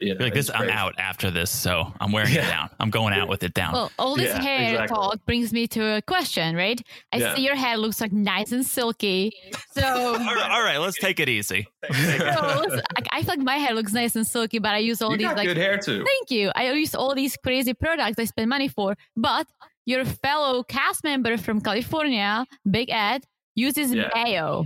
[0.03, 2.71] You know, Like this, it's I'm out after this, so I'm wearing it down.
[2.81, 3.75] I'm going out with it down.
[3.75, 4.97] Well, all this Yeah, hair exactly.
[4.97, 6.81] talk brings me to a question, right?
[7.13, 7.35] I Yeah.
[7.35, 9.31] see your hair looks like nice and silky.
[9.73, 9.83] So,
[10.15, 11.69] all, right, all right, let's take it easy.
[11.85, 15.03] so listen, I, I feel like my hair looks nice and silky, but I use
[15.03, 16.03] all you these got like good hair too.
[16.03, 16.51] thank you.
[16.55, 19.47] I use all these crazy products I spend money for, but
[19.85, 23.25] your fellow cast member from California, Big Ed,
[23.55, 24.09] uses Yeah.
[24.15, 24.65] mayo.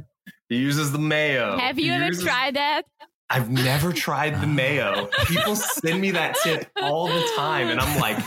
[0.48, 1.58] He uses the mayo.
[1.58, 2.82] Have He you ever uses- tried that?
[3.30, 5.08] I've never tried the mayo.
[5.26, 8.22] People send me that tip all the time, and I'm like,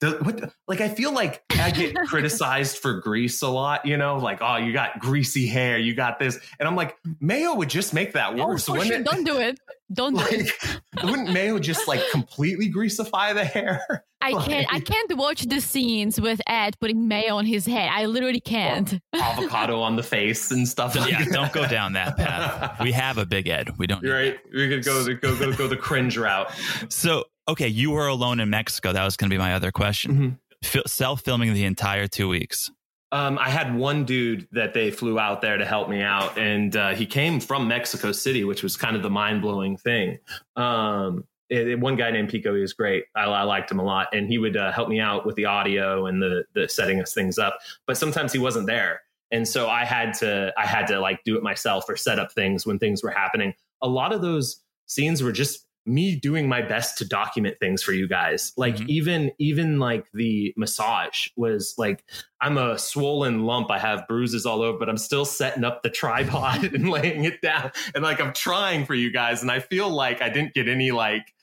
[0.00, 4.16] the, what, like I feel like I get criticized for grease a lot, you know,
[4.16, 7.92] like oh you got greasy hair, you got this, and I'm like mayo would just
[7.94, 8.64] make that Oh, worse.
[8.66, 9.00] for wouldn't sure.
[9.00, 9.04] it?
[9.04, 9.58] Don't do it.
[9.92, 10.50] Don't do it.
[10.94, 14.04] like, wouldn't mayo just like completely greasify the hair?
[14.22, 14.66] I can't.
[14.70, 17.88] I can't watch the scenes with Ed putting mayo on his head.
[17.90, 19.00] I literally can't.
[19.14, 20.94] Avocado on the face and stuff.
[20.94, 21.32] Like yeah, that.
[21.32, 22.80] don't go down that path.
[22.82, 23.78] We have a big Ed.
[23.78, 24.02] We don't.
[24.02, 24.38] You're right.
[24.52, 26.52] We could go go go go the cringe route.
[26.90, 28.92] So, okay, you were alone in Mexico.
[28.92, 30.38] That was going to be my other question.
[30.62, 32.70] Fil- Self filming the entire two weeks.
[33.12, 36.76] Um, I had one dude that they flew out there to help me out, and
[36.76, 40.18] uh, he came from Mexico City, which was kind of the mind blowing thing.
[40.56, 43.04] Um, it- it- one guy named Pico, he was great.
[43.16, 45.46] I, I liked him a lot, and he would uh, help me out with the
[45.46, 47.58] audio and the the setting us things up.
[47.86, 49.00] But sometimes he wasn't there,
[49.32, 52.30] and so I had to I had to like do it myself or set up
[52.32, 53.54] things when things were happening.
[53.82, 57.92] A lot of those scenes were just me doing my best to document things for
[57.92, 58.52] you guys.
[58.56, 58.88] Like Mhm.
[58.88, 62.04] even even like the massage was like
[62.40, 63.70] I'm a swollen lump.
[63.70, 67.42] I have bruises all over, but I'm still setting up the tripod and laying it
[67.42, 67.72] down.
[67.94, 69.42] And like I'm trying for you guys.
[69.42, 71.34] And I feel like I didn't get any like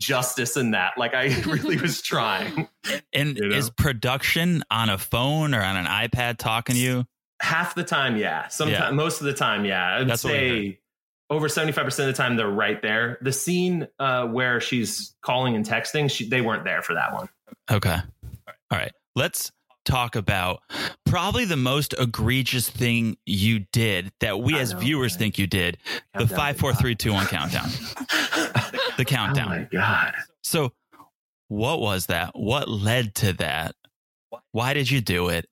[0.00, 0.96] justice in that.
[0.96, 2.68] Like I really was trying.
[3.12, 3.56] And You know?
[3.56, 7.04] is production on a phone or on an iPad talking to you?
[7.42, 8.48] Half the time, yeah.
[8.48, 8.90] Sometimes Yeah.
[8.92, 9.84] most of the time, yeah.
[9.96, 10.78] I would That's say
[11.30, 13.18] over 75% of the time they're right there.
[13.20, 17.28] The scene uh, where she's calling and texting, she, they weren't there for that one.
[17.70, 17.96] Okay.
[18.70, 18.92] All right.
[19.14, 19.50] Let's
[19.84, 20.62] talk about
[21.04, 25.18] probably the most egregious thing you did that we I as know, viewers right?
[25.20, 25.78] think you did
[26.14, 26.80] the Countdown five, to four, God.
[26.80, 27.68] three, two, one countdown.
[28.96, 29.46] The countdown.
[29.46, 30.14] Oh my God.
[30.42, 30.72] So,
[31.48, 32.30] what was that?
[32.34, 33.74] What led to that?
[34.52, 35.46] Why did you do it?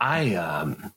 [0.00, 0.92] I um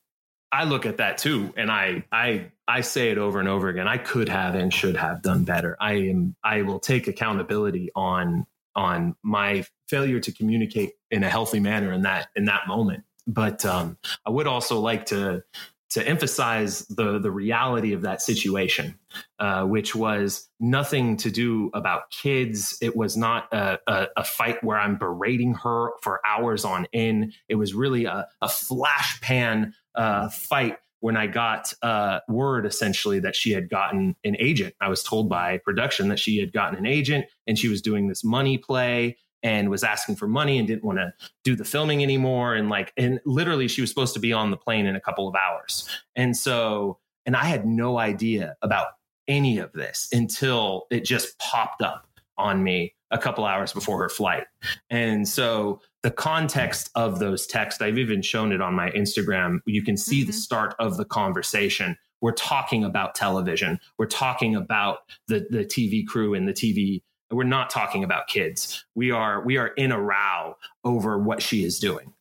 [0.52, 3.88] I look at that too and I I I say it over and over again.
[3.88, 5.75] I could have and should have done better.
[5.81, 11.60] I am I will take accountability on on my failure to communicate in a healthy
[11.60, 13.03] manner in that in that moment.
[13.27, 15.43] But um I would also like to
[15.89, 18.97] to emphasize the the reality of that situation,
[19.39, 22.77] uh, which was nothing to do about kids.
[22.81, 27.34] It was not a, a, a fight where I'm berating her for hours on end.
[27.49, 33.20] It was really a, a flash pan uh, fight when I got uh, word essentially
[33.20, 34.76] that she had gotten an agent.
[34.80, 38.08] I was told by production that she had gotten an agent and she was doing
[38.08, 41.12] this money play and was asking for money and didn't want to
[41.44, 42.56] do the filming anymore.
[42.56, 45.28] And like and literally she was supposed to be on the plane in a couple
[45.28, 45.90] of hours.
[46.16, 48.88] And so and i had no idea about
[49.28, 54.10] any of this until it just popped up on me a couple hours before her
[54.10, 54.46] flight.
[54.90, 59.84] And so the context of those texts i've even shown it on my instagram you
[59.84, 60.36] can see the Mhm.
[60.36, 66.34] start of the conversation we're talking about television we're talking about the the tv crew
[66.34, 68.84] and the tv we're not talking about kids.
[68.94, 72.12] We are we are in a row over what she is doing.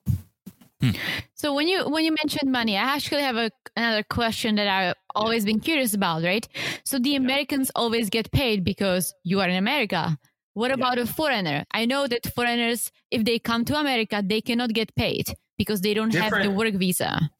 [1.35, 4.95] So when you when you mentioned money, I actually have a, another question that I've
[5.15, 6.49] always been curious about, right?
[6.85, 10.17] So the Americans always get paid because you are in America.
[10.55, 11.65] What about a foreigner?
[11.73, 15.95] I know that foreigners, if they come to America, they cannot get paid because they
[15.95, 17.31] don't have the work visa.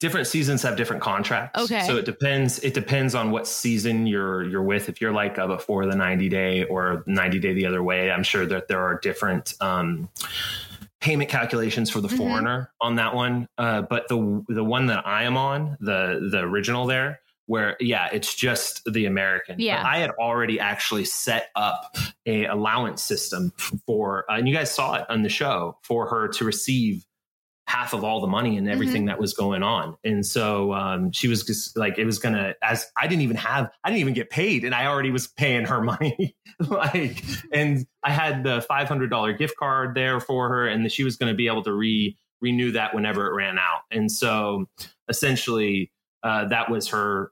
[0.00, 1.58] Different seasons have different contracts.
[1.62, 1.86] Okay.
[1.86, 2.58] So it depends.
[2.60, 4.88] It depends on what season you're you're with.
[4.88, 8.22] If you're like a before the 90 day or 90 day the other way, I'm
[8.22, 10.08] sure that there are different um,
[11.00, 12.16] payment calculations for the Mhm.
[12.16, 13.48] foreigner on that one.
[13.56, 18.08] Uh, but the the one that I am on, the the original there, where yeah,
[18.12, 19.56] it's just the American.
[19.58, 19.82] Yeah.
[19.82, 23.52] But I had already actually set up a allowance system
[23.86, 27.04] for, uh, and you guys saw it on the show for her to receive
[27.66, 29.96] half of all the money and everything that was going on.
[30.04, 33.70] And so um, she was just like, it was gonna as I didn't even have,
[33.82, 36.36] I didn't even get paid, and I already was paying her money.
[36.60, 41.04] like, and I had the five hundred dollar gift card there for her, and she
[41.04, 43.80] was going to be able to re renew that whenever it ran out.
[43.90, 44.66] And so
[45.08, 45.90] essentially,
[46.22, 47.30] uh, that was her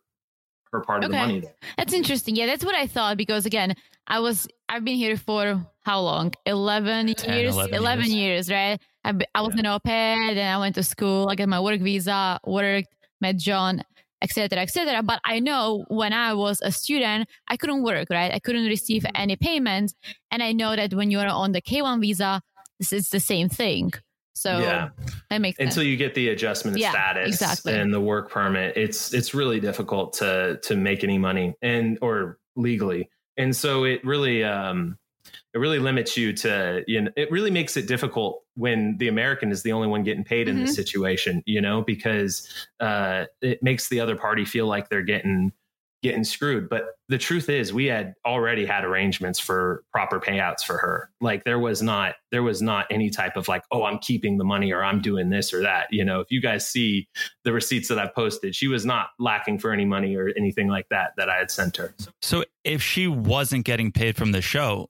[0.72, 1.26] her part of the Okay.
[1.26, 1.54] money there.
[1.76, 2.34] That's interesting.
[2.36, 3.74] Yeah, that's what I thought because again,
[4.06, 6.32] I was I've been here for how long?
[6.46, 7.54] 11 10, years.
[7.54, 8.48] 11 11, years.
[8.48, 8.50] years.
[8.50, 8.80] right?
[9.04, 9.60] I, I was Yeah.
[9.60, 12.88] an au pair, then I went to school, I got my work visa, worked,
[13.20, 13.82] met John,
[14.22, 15.02] etc., etc.
[15.02, 18.32] But I know when I was a student, I couldn't work, right?
[18.32, 19.22] I couldn't receive Mm-hmm.
[19.22, 19.94] any payments,
[20.30, 22.40] and I know that when you are on the K1 visa,
[22.78, 23.92] this is the same thing.
[24.34, 24.88] So Yeah.
[25.30, 25.68] that makes sense.
[25.70, 27.74] until you get the adjustment of Yeah, status exactly.
[27.74, 32.38] and the work permit it's it's really difficult to to make any money and or
[32.56, 34.98] legally and so it really um
[35.54, 39.50] it really limits you to you know it really makes it difficult when the american
[39.50, 40.64] is the only one getting paid in Mm-hmm.
[40.64, 42.46] this situation you know because
[42.80, 45.52] uh it makes the other party feel like they're getting
[46.02, 46.68] getting screwed.
[46.68, 51.10] But the truth is, we had already had arrangements for proper payouts for her.
[51.20, 54.44] Like there was not there was not any type of like, oh, I'm keeping the
[54.44, 55.86] money or I'm doing this or that.
[55.90, 57.08] You know, if you guys see
[57.44, 60.88] the receipts that I've posted, she was not lacking for any money or anything like
[60.90, 61.94] that that I had sent her.
[62.20, 64.88] So if she wasn't getting paid from the show,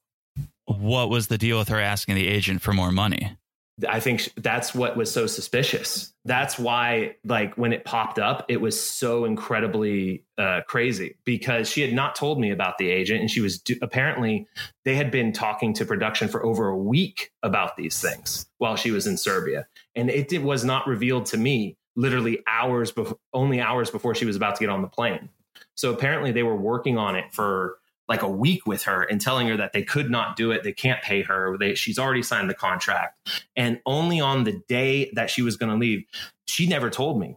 [0.66, 3.36] what was the deal with her asking the agent for more money?
[3.88, 6.12] I think that's what was so suspicious.
[6.24, 11.80] That's why, like, when it popped up, it was so incredibly uh, crazy because she
[11.80, 13.20] had not told me about the agent.
[13.20, 14.46] And she was do- apparently,
[14.84, 18.90] they had been talking to production for over a week about these things while she
[18.90, 19.66] was in Serbia.
[19.94, 24.36] And it was not revealed to me literally hours before, only hours before she was
[24.36, 25.28] about to get on the plane.
[25.74, 29.48] So apparently, they were working on it for like a week with her and telling
[29.48, 30.62] her that they could not do it.
[30.62, 31.56] They can't pay her.
[31.58, 33.30] They, she's already signed the contract.
[33.56, 36.04] And only on the day that she was going to leave,
[36.46, 37.36] she never told me.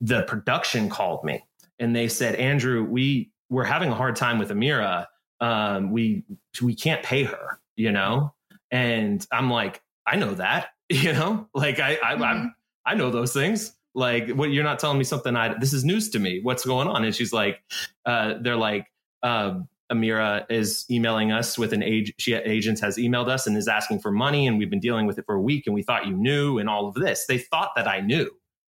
[0.00, 1.44] The production called me
[1.78, 5.06] and they said, Andrew, we, we're having a hard time with Amira.
[5.40, 6.24] Um, we,
[6.62, 8.32] we can't pay her, you know?
[8.70, 12.46] And I'm like, I know that, you know, like I, I, mm-hmm.
[12.86, 16.10] I, know those things like what you're not telling me something i this is news
[16.10, 17.62] to me what's going on and she's like
[18.04, 18.86] uh, they're like
[19.22, 22.12] um, Amira is emailing us with an age.
[22.18, 25.18] She agents has emailed us and is asking for money, and we've been dealing with
[25.18, 25.64] it for a week.
[25.66, 27.26] And we thought you knew, and all of this.
[27.26, 28.30] They thought that I knew.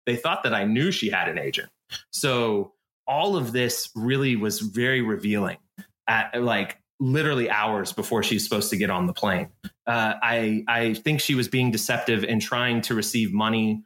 [0.07, 1.71] They thought that I knew she had an agent.
[2.11, 2.73] So
[3.07, 5.59] all of this really was very revealing.
[6.09, 9.49] At like literally hours before she's supposed to get on the plane,
[9.87, 13.83] uh, I I think she was being deceptive and trying to receive money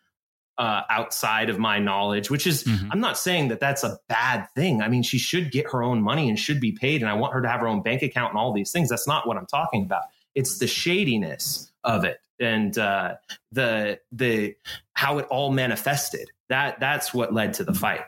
[0.58, 2.90] uh, outside of my knowledge, which is, mm-hmm.
[2.92, 4.82] I'm not saying that that's a bad thing.
[4.82, 7.00] I mean, she should get her own money and should be paid.
[7.00, 8.88] And I want her to have her own bank account and all these things.
[8.88, 10.02] That's not what I'm talking about.
[10.34, 13.14] It's the shadiness of it and uh,
[13.52, 14.56] the the
[14.94, 16.30] how it all manifested.
[16.48, 18.02] That that's what led to the fight.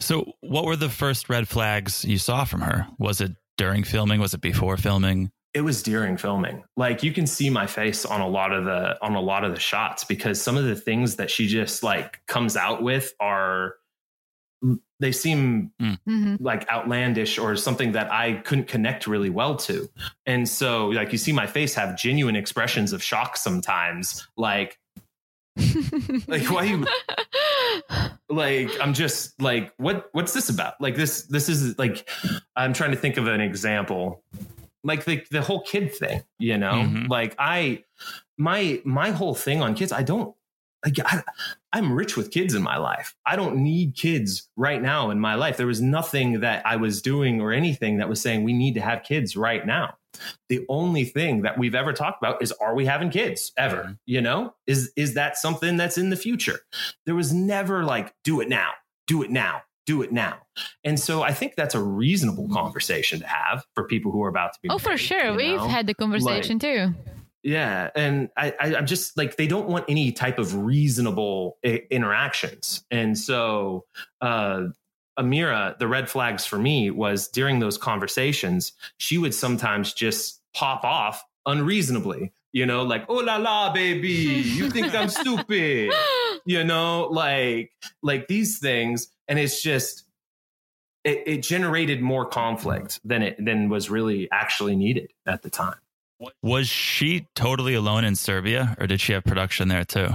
[0.00, 2.86] So, what were the first red flags you saw from her?
[2.98, 4.20] Was it during filming?
[4.20, 5.30] Was it before filming?
[5.54, 8.96] It was during filming like you can see my face on a lot of the
[9.04, 12.24] on a lot of the shots because some of the things that she just like
[12.26, 13.74] comes out with are
[15.00, 15.98] they seem mm.
[16.08, 16.36] mm-hmm.
[16.38, 19.88] like outlandish or something that I couldn't connect really well to.
[20.26, 24.78] And so like you see my face have genuine expressions of shock sometimes like
[26.28, 26.86] like why you
[28.30, 30.80] like I'm just like what what's this about?
[30.80, 32.08] Like this this is like
[32.54, 34.22] I'm trying to think of an example
[34.84, 36.72] like the the whole kid thing you know?
[36.72, 37.06] Mm-hmm.
[37.06, 37.84] like i
[38.38, 40.34] my my whole thing on kids i don't
[40.84, 41.22] like I,
[41.72, 43.14] i'm rich with kids in my life.
[43.24, 45.56] I don't need kids right now in my life.
[45.56, 48.80] There was nothing that i was doing or anything that was saying we need to
[48.80, 49.96] have kids right now.
[50.48, 53.92] The only thing that we've ever talked about is are we having kids ever mm-hmm.
[54.06, 54.54] you know?
[54.66, 56.60] Is is that something that's in the future?
[57.06, 58.72] There was never like do it now
[59.06, 60.38] do it now do it now.
[60.84, 64.52] And so I think that's a reasonable conversation to have for people who are about
[64.54, 64.68] to be.
[64.68, 65.34] Oh, married, for sure.
[65.34, 65.66] We've know?
[65.66, 66.94] had the conversation like, too.
[67.42, 67.90] Yeah.
[67.96, 72.84] And I, I, am just like, they don't want any type of reasonable I- interactions.
[72.90, 73.86] And so,
[74.20, 74.66] uh,
[75.18, 80.84] Amira, the red flags for me was during those conversations, she would sometimes just pop
[80.84, 85.92] off unreasonably, you know, like, oh la la, baby, you think I'm stupid,
[86.46, 90.04] you know, like, like these things and it's just
[91.04, 95.76] it, it generated more conflict than it than was really actually needed at the time.
[96.42, 100.08] Was she totally alone in Serbia, or did she have production there too?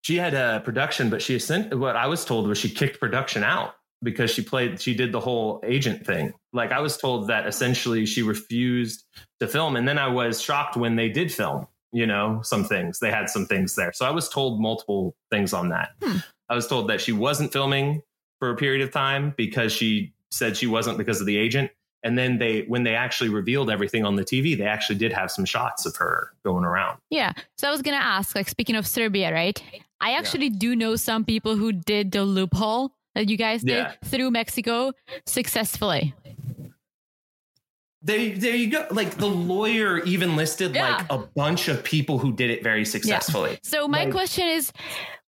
[0.00, 3.44] She had a production, but she sent what I was told was she kicked production
[3.44, 6.32] out because she played she did the whole agent thing.
[6.54, 9.04] Like I was told that essentially she refused
[9.40, 11.66] to film, and then I was shocked when they did film.
[11.92, 15.52] You know, some things they had some things there, so I was told multiple things
[15.52, 15.90] on that.
[16.02, 16.16] Hmm.
[16.48, 18.00] I was told that she wasn't filming
[18.42, 21.70] for a period of time because she said she wasn't because of the agent.
[22.02, 25.30] And then they, when they actually revealed everything on the TV, they actually did have
[25.30, 26.98] some shots of her going around.
[27.08, 27.34] Yeah.
[27.56, 29.62] So I was going to ask, like, speaking of Serbia, right?
[30.00, 30.58] I actually yeah.
[30.58, 33.92] do know some people who did the loophole that you guys did yeah.
[34.06, 34.90] through Mexico
[35.24, 36.12] successfully.
[38.04, 38.86] There, there you go.
[38.90, 40.96] Like the lawyer even listed yeah.
[40.96, 43.52] like a bunch of people who did it very successfully.
[43.52, 43.58] Yeah.
[43.62, 44.72] So my like, question is,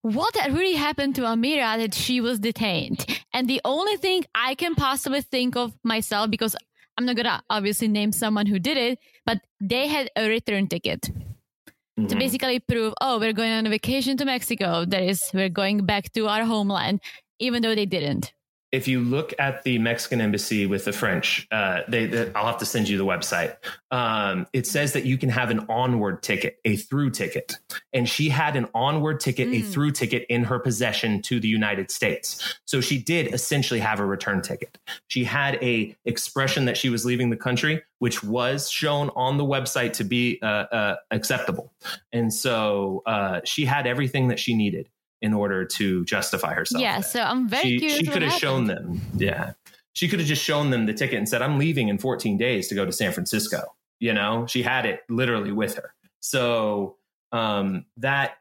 [0.01, 3.05] what really happened to Amira that she was detained?
[3.33, 6.55] And the only thing I can possibly think of myself, because
[6.97, 11.01] I'm not gonna obviously name someone who did it, but they had a return ticket
[11.01, 12.07] mm-hmm.
[12.07, 14.85] to basically prove, oh, we're going on a vacation to Mexico.
[14.85, 16.99] That is, we're going back to our homeland,
[17.39, 18.33] even though they didn't
[18.75, 22.57] if you look at the Mexican embassy with the French, uh, they, they, I'll have
[22.57, 23.55] to send you the website.
[23.89, 27.57] Um, it says that you can have an onward ticket, a through ticket,
[27.93, 29.71] and she had an onward ticket, a Mm.
[29.71, 32.59] through ticket in her possession to the United States.
[32.65, 34.77] So she did essentially have a return ticket.
[35.07, 39.45] She had a expression that she was leaving the country, which was shown on the
[39.45, 41.71] website to be uh, uh, acceptable,
[42.11, 44.89] and so uh, she had everything that she needed
[45.21, 46.81] in order to justify herself.
[46.81, 47.01] yeah.
[47.01, 47.97] So I'm very she, curious.
[47.99, 49.53] she could have shown them yeah
[49.95, 52.67] she could have just shown them the ticket and said i'm leaving in 14 days
[52.67, 53.63] to go to san francisco
[53.99, 56.97] you know she had it literally with her so
[57.31, 58.33] um that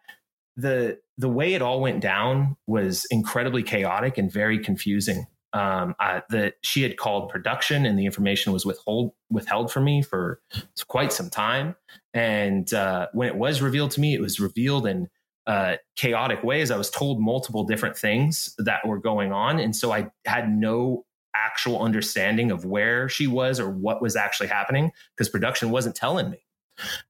[0.56, 6.22] the the way it all went down was incredibly chaotic and very confusing um I,
[6.62, 10.40] she had called production and the information was withhold withheld from me for
[10.88, 11.76] quite some time
[12.12, 15.08] and uh when it was revealed to me it was revealed in
[15.46, 16.70] uh, chaotic ways.
[16.70, 19.58] I was told multiple different things that were going on.
[19.58, 24.46] And so I had no actual understanding of where she was or what was actually
[24.46, 26.38] happening because production wasn't telling me.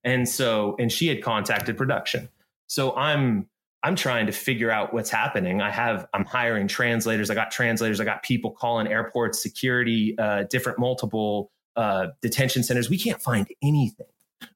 [0.03, 2.29] And so, and she had contacted production.
[2.67, 3.49] So I'm,
[3.83, 5.61] I'm trying to figure out what's happening.
[5.61, 7.31] I have, I'm hiring translators.
[7.31, 8.01] I got translators.
[8.01, 12.89] I got people calling airports, security, uh, different multiple uh, detention centers.
[12.89, 14.07] We can't find anything.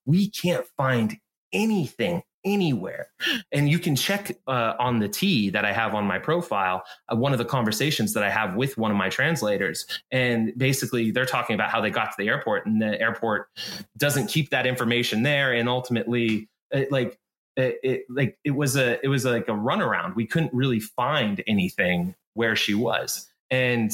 [0.06, 1.18] We can't find
[1.52, 2.22] anything
[2.52, 3.08] anywhere.
[3.52, 7.16] And you can check uh, on the T that I have on my profile, uh,
[7.16, 9.86] one of the conversations that I have with one of my translators.
[10.10, 13.48] And basically, they're talking about how they got to the airport, and the airport
[13.96, 15.52] doesn't keep that information there.
[15.52, 17.18] And ultimately, it, like,
[17.56, 20.14] it, it like it was a it was like a runaround.
[20.14, 23.90] We couldn't really find anything where she was, and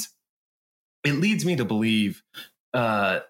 [1.03, 2.23] it leads me to believe
[2.73, 3.21] uh,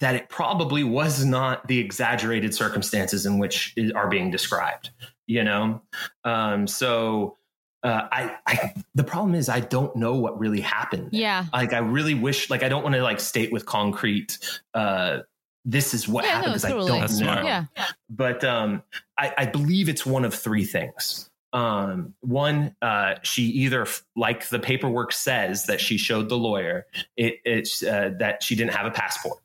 [0.00, 4.90] that it probably was not the exaggerated circumstances in which are being described.
[5.26, 5.82] You know,
[6.24, 7.36] um, so
[7.82, 11.10] uh, I, I the problem is I don't know what really happened.
[11.12, 11.44] Yeah.
[11.52, 14.38] Like I really wish, like I don't want to like state with concrete.
[14.74, 15.18] Uh,
[15.64, 16.30] this is what yeah.
[16.30, 16.52] happened No.
[16.54, 16.84] because Totally.
[16.84, 17.26] I don't That's know.
[17.26, 17.44] smart.
[17.44, 17.64] Yeah.
[18.08, 18.82] But um,
[19.18, 21.27] I, I believe it's one of three things.
[21.52, 26.86] Um, one, uh, she either, like the paperwork says that she showed the lawyer,
[27.16, 29.38] it, it's uh, that she didn't have a passport.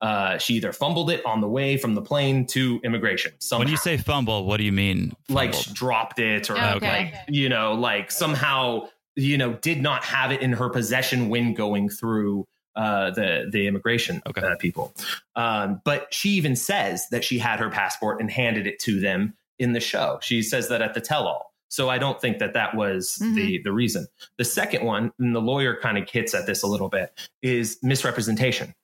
[0.00, 3.32] Uh, she either fumbled it on the way from the plane to immigration.
[3.40, 3.60] Somehow.
[3.60, 5.12] When you say fumble, what do you mean?
[5.28, 6.86] like she dropped it or Okay.
[6.88, 11.54] like you know like somehow you know did not have it in her possession when
[11.54, 12.46] going through
[12.76, 14.42] uh, the the immigration Okay.
[14.42, 14.92] uh, people.
[15.36, 19.34] Um, but she even says that she had her passport and handed it to them
[19.58, 20.18] in the show.
[20.20, 21.43] She says that at the tell all.
[21.68, 24.06] So I don't think that that was the the reason.
[24.38, 27.10] The second one, and the lawyer kind of hits at this a little bit,
[27.42, 28.74] is misrepresentation.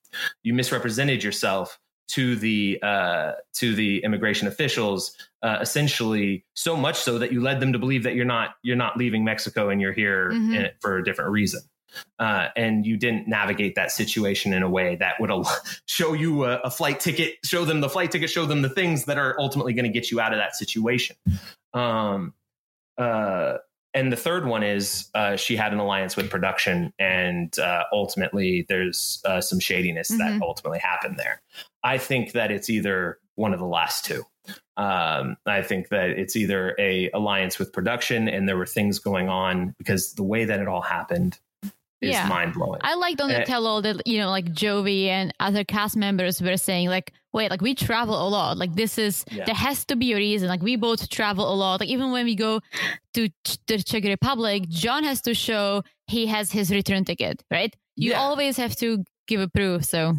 [0.42, 1.78] You misrepresented yourself
[2.08, 7.60] to the uh, to the immigration officials, uh, essentially so much so that you led
[7.60, 10.56] them to believe that you're not you're not leaving Mexico and you're here Mhm.
[10.56, 11.60] in, for a different reason.
[12.20, 15.48] Uh, and you didn't navigate that situation in a way that would al-
[15.86, 19.04] show you a, a flight ticket, show them the flight ticket, show them the things
[19.06, 21.16] that are ultimately going to get you out of that situation.
[21.74, 22.32] Um,
[23.00, 23.58] uh,
[23.92, 28.64] and the third one is uh, she had an alliance with production, and uh, ultimately
[28.68, 30.42] there's uh, some shadiness that Mhm.
[30.42, 31.42] ultimately happened there.
[31.82, 34.24] I think that it's either one of the last two.
[34.76, 39.28] Um, I think that it's either a alliance with production, and there were things going
[39.28, 41.38] on because the way that it all happened
[42.00, 42.26] is Yeah.
[42.28, 42.80] mind blowing.
[42.82, 45.96] I liked on the Uh, tell all that you know, like Jovi and other cast
[45.96, 48.56] members were saying, like, wait, like we travel a lot.
[48.58, 49.44] Like this is Yeah.
[49.44, 50.48] there has to be a reason.
[50.48, 51.80] Like we both travel a lot.
[51.80, 52.60] Like even when we go
[53.14, 57.74] to Ch- the Czech Republic, John has to show he has his return ticket, right?
[57.96, 58.20] You Yeah.
[58.20, 59.84] always have to give a proof.
[59.84, 60.16] So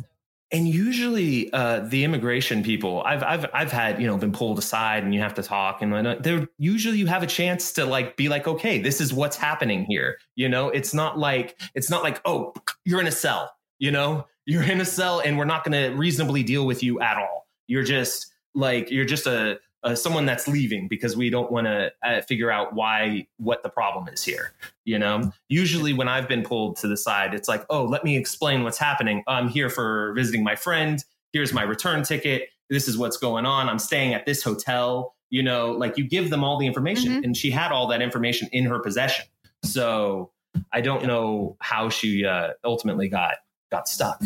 [0.52, 5.04] and usually uh, the immigration people I've, I've i've had you know been pulled aside
[5.04, 8.30] and you have to talk and they're usually you have a chance to like be
[8.30, 10.18] like okay this is what's happening here.
[10.36, 12.54] You know it's not like it's not like oh
[12.86, 14.28] you're in a cell you know?
[14.46, 17.48] You're in a cell and we're not going to reasonably deal with you at all.
[17.68, 21.92] You're just like you're just a, a someone that's leaving because we don't want to
[22.04, 24.54] uh, figure out why what the problem is here
[24.86, 25.32] you know?
[25.50, 28.78] Usually when i've been pulled to the side it's like oh let me explain what's
[28.78, 29.24] happening.
[29.28, 31.04] I'm here for visiting my friend.
[31.34, 32.50] Here's my return ticket.
[32.70, 33.70] This is what's going on.
[33.70, 35.16] I'm staying at this hotel.
[35.30, 37.24] You know like you give them all the information Mhm.
[37.26, 39.26] and she had all that information in her possession.
[39.64, 40.32] So
[40.74, 43.36] i don't know how she uh, ultimately got
[43.72, 44.22] got stuck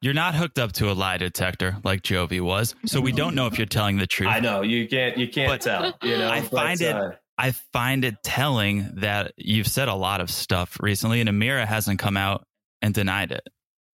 [0.00, 3.46] You're not hooked up to a lie detector like Jovi was, so we don't know
[3.46, 4.28] if you're telling the truth.
[4.28, 7.10] i know you can't you can't But tell you know I but, find it- uh,
[7.40, 12.00] I find it telling that you've said a lot of stuff recently, and Amira hasn't
[12.00, 12.44] come out
[12.82, 13.46] and denied it.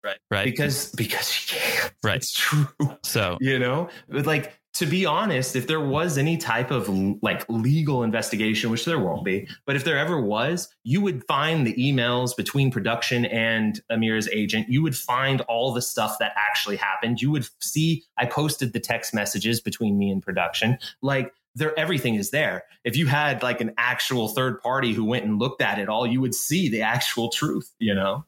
[0.05, 0.19] Right.
[0.31, 0.45] Right.
[0.45, 2.17] because because she can't Right.
[2.17, 2.67] it's true
[3.03, 6.89] so you know But, like to be honest, if there was any type of
[7.23, 11.67] like legal investigation, which there won't be, but if there ever was, you would find
[11.67, 14.69] the emails between production and Amira's agent.
[14.69, 17.21] You would find all the stuff that actually happened.
[17.21, 20.79] You would see, I posted the text messages between me and production.
[21.03, 25.25] Like, there everything is there if you had like an actual third party who went
[25.25, 28.25] and looked at it all you would see the actual truth you know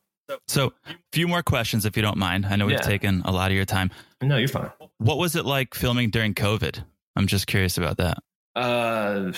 [0.48, 2.46] So, a few more questions, if you don't mind.
[2.46, 2.80] I know we've Yeah.
[2.80, 3.92] taken a lot of your time.
[4.20, 4.70] no you're fine
[5.02, 6.84] What was it like filming during COVID?
[7.16, 8.18] I'm just curious about that.
[8.54, 9.32] uh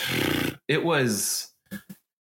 [0.69, 1.53] it was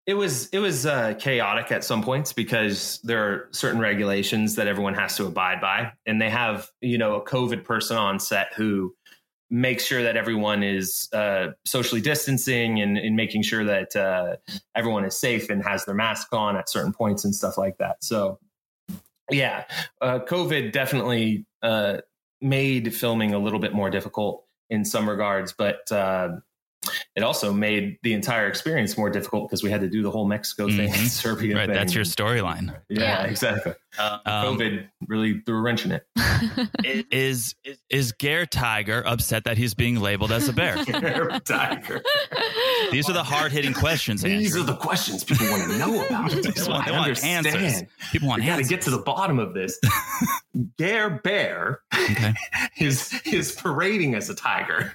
[0.07, 4.66] it was it was uh, chaotic at some points because there are certain regulations that
[4.68, 8.53] everyone has to abide by and they have you know a covid person on set
[8.55, 8.95] who
[9.51, 14.36] makes sure that everyone is uh, socially distancing and, and making sure that uh,
[14.74, 17.97] everyone is safe and has their mask on at certain points and stuff like that
[18.03, 18.38] so
[19.30, 19.64] yeah
[20.01, 21.99] uh, covid definitely uh,
[22.43, 26.28] made filming a little bit more difficult in some regards but uh,
[27.14, 30.26] it also made the entire experience more difficult because we had to do the whole
[30.26, 31.07] Mexico thing, Mhm.
[31.22, 31.74] Serbia Right, thing.
[31.76, 32.74] that's your storyline.
[32.88, 33.22] yeah, Yeah.
[33.24, 33.74] exactly.
[33.99, 36.07] Um, COVID really threw a wrench in it.
[37.11, 37.55] is
[37.90, 40.82] is Gare Tiger upset that he's being labeled as a bear?
[40.84, 42.03] Gare Tiger.
[42.90, 44.22] These are the hard hitting questions.
[44.22, 44.62] These Andrew.
[44.62, 46.30] are the questions people want to know about.
[46.43, 47.82] They want- I they want answers.
[48.12, 49.78] People want We got to get to the bottom of this.
[50.78, 52.34] Gare Bear Okay.
[52.78, 54.93] is is parading as a tiger.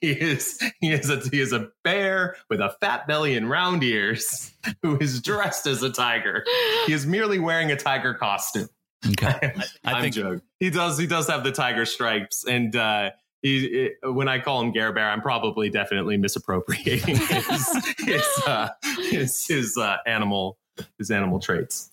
[0.00, 3.82] He is he is a he is a bear with a fat belly and round
[3.84, 6.44] ears who is dressed as a tiger.
[6.86, 8.68] He is merely wearing a tiger costume.
[9.10, 9.54] Okay.
[9.84, 10.42] I I'm think joking.
[10.60, 10.98] He does.
[10.98, 13.10] He does have the tiger stripes, and uh,
[13.42, 13.66] he.
[13.66, 18.68] It, when I call him Gare Bear, I'm probably definitely misappropriating his his uh,
[19.10, 20.58] his, his uh, animal
[20.98, 21.90] his animal traits.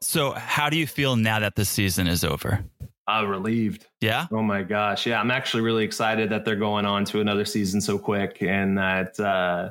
[0.00, 0.32] so.
[0.32, 2.64] How do you feel now that the season is over?
[3.08, 3.86] Uh, relieved.
[4.02, 4.26] Yeah.
[4.30, 5.06] Oh my gosh.
[5.06, 8.76] Yeah, I'm actually really excited that they're going on to another season so quick and
[8.76, 9.70] that uh,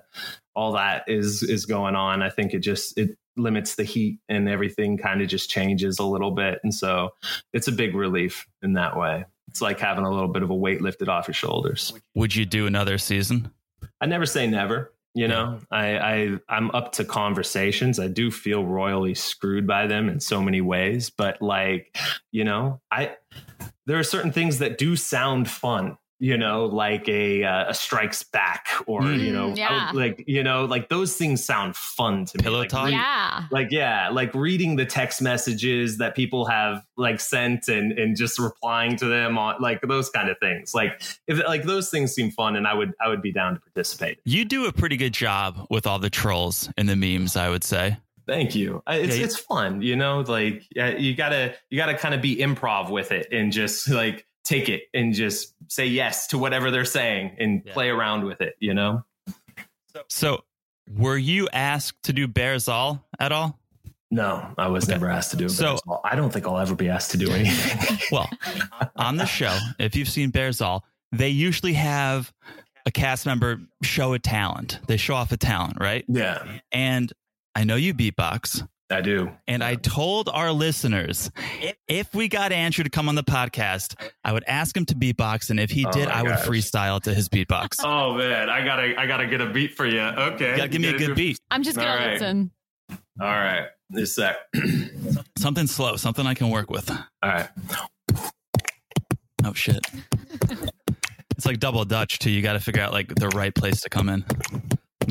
[0.58, 2.24] all that is is going on.
[2.24, 6.04] I think it just it limits the heat and everything kind of just changes a
[6.04, 6.60] little bit.
[6.64, 7.12] And so
[7.54, 9.26] it's a big relief in that way.
[9.48, 11.94] It's like having a little bit of a weight lifted off your shoulders.
[12.16, 13.52] Would you do another season?
[14.02, 14.92] I never say never.
[15.14, 18.00] You know, I, I I'm up to conversations.
[18.00, 21.96] I do feel royally screwed by them in so many ways, but like,
[22.32, 23.16] you know, I
[23.86, 25.98] there are certain things that do sound fun.
[26.20, 29.20] You know, like a uh, a strikes back, or Mm.
[29.20, 29.92] you know, Yeah.
[29.94, 32.44] like you know, like those things sound fun to me.
[32.44, 32.86] Pillow Like, talk?
[32.86, 33.44] read- yeah.
[33.52, 38.40] like yeah like reading the text messages that people have like sent and and just
[38.40, 42.32] replying to them on like those kind of things like if like those things seem
[42.32, 45.14] fun and i would i would be down to participate You do a pretty good
[45.14, 47.98] job with all the trolls and the memes, I would say.
[48.28, 52.14] thank you it's Yeah, you- it's fun you know like you gotta you gotta kind
[52.14, 56.38] of be improv with it and just like take it and just say yes to
[56.38, 57.74] whatever they're saying and Yeah.
[57.74, 59.04] play around with it you know
[60.10, 60.44] So,
[60.96, 63.60] were you asked to do Bares All at all?
[64.10, 64.94] no i was Okay.
[64.94, 67.18] never asked to do it So- so i don't think i'll ever be asked to
[67.18, 68.30] do anything Well,
[68.96, 72.32] on the show, if you've seen Bares All, they usually have
[72.86, 74.80] a cast member show a talent.
[74.88, 76.06] They show off a talent, right?
[76.08, 77.12] yeah And
[77.54, 78.66] I know you beatbox.
[78.90, 81.30] I do And I told our listeners
[81.88, 85.50] if we got Andrew to come on the podcast, I would ask him to beatbox.
[85.50, 87.80] And if he Oh did, my I would freestyle to his beatbox.
[87.84, 90.00] Oh man, I gotta I gotta get a beat for you.
[90.02, 91.40] Okay, You gotta give me a good beat.
[91.52, 92.14] I'm just gonna All right.
[92.14, 92.52] listen.
[93.20, 94.38] All right, this sec.
[95.38, 96.90] Something slow, something I can work with.
[96.90, 97.50] All right,
[99.44, 99.86] Oh, shit.
[101.38, 102.30] It's like double Dutch, too.
[102.32, 104.26] You got to figure out like the right place to come in.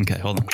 [0.00, 0.48] Okay, hold on.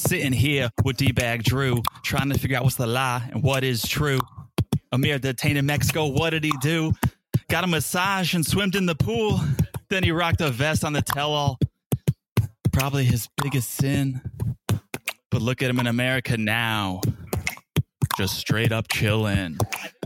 [0.00, 3.62] Sitting here with D Bag Drew, trying to figure out what's the lie and what
[3.62, 4.18] is true.
[4.92, 6.06] Amir detained in Mexico.
[6.06, 6.94] What did he do?
[7.50, 9.38] Got a massage and swam in the pool.
[9.90, 11.58] Then he rocked a vest on the tell all.
[12.72, 14.22] Probably his biggest sin.
[15.30, 17.02] But look at him in America now.
[18.20, 19.56] Just straight up chilling.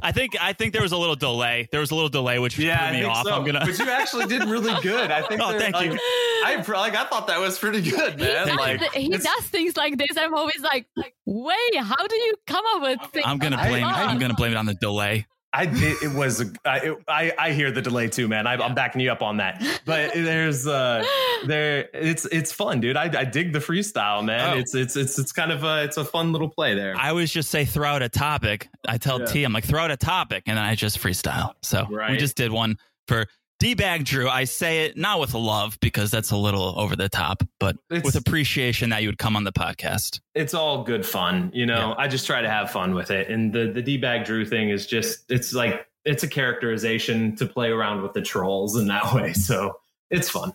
[0.00, 1.68] I think I think there was a little delay.
[1.72, 3.26] There was a little delay, which yeah, threw me off.
[3.26, 3.32] so.
[3.34, 3.58] I'm gonna.
[3.58, 5.10] But you actually did really good.
[5.10, 5.40] I think.
[5.42, 5.98] Oh, thank like, you.
[6.44, 8.46] I like I thought that was pretty good, man.
[8.46, 10.16] That's Like the- he does things like this.
[10.16, 10.86] I'm always like,
[11.26, 13.26] wait, how do you come up with things?
[13.26, 13.84] I'm gonna blame.
[13.84, 15.26] I'm gonna blame it on the delay.
[15.54, 18.46] I it, it was I, it, I I hear the delay too, man.
[18.46, 19.62] I, I'm backing you up on that.
[19.84, 21.04] But there's uh
[21.46, 22.96] there it's it's fun, dude.
[22.96, 24.54] I, I dig the freestyle, man.
[24.54, 24.58] Oh.
[24.58, 26.96] It's it's it's it's kind of a it's a fun little play there.
[26.98, 28.68] I always just say throw out a topic.
[28.86, 29.26] I tell Yeah.
[29.26, 31.54] T, I'm like throw out a topic, and then I just freestyle.
[31.62, 32.76] So we just did one
[33.06, 33.26] for
[33.60, 34.28] D Bag Drew.
[34.28, 38.04] I say it not with love because that's a little over the top, but It's-
[38.04, 40.20] with appreciation that you would come on the podcast.
[40.34, 41.90] it's all good fun, you know.
[41.90, 42.04] Yeah.
[42.04, 44.70] I just try to have fun with it, and the the d bag Drew thing
[44.70, 49.04] is just it's like it's a characterization to play around with the trolls in that
[49.14, 49.32] way.
[49.32, 49.78] So
[50.10, 50.52] it's fun.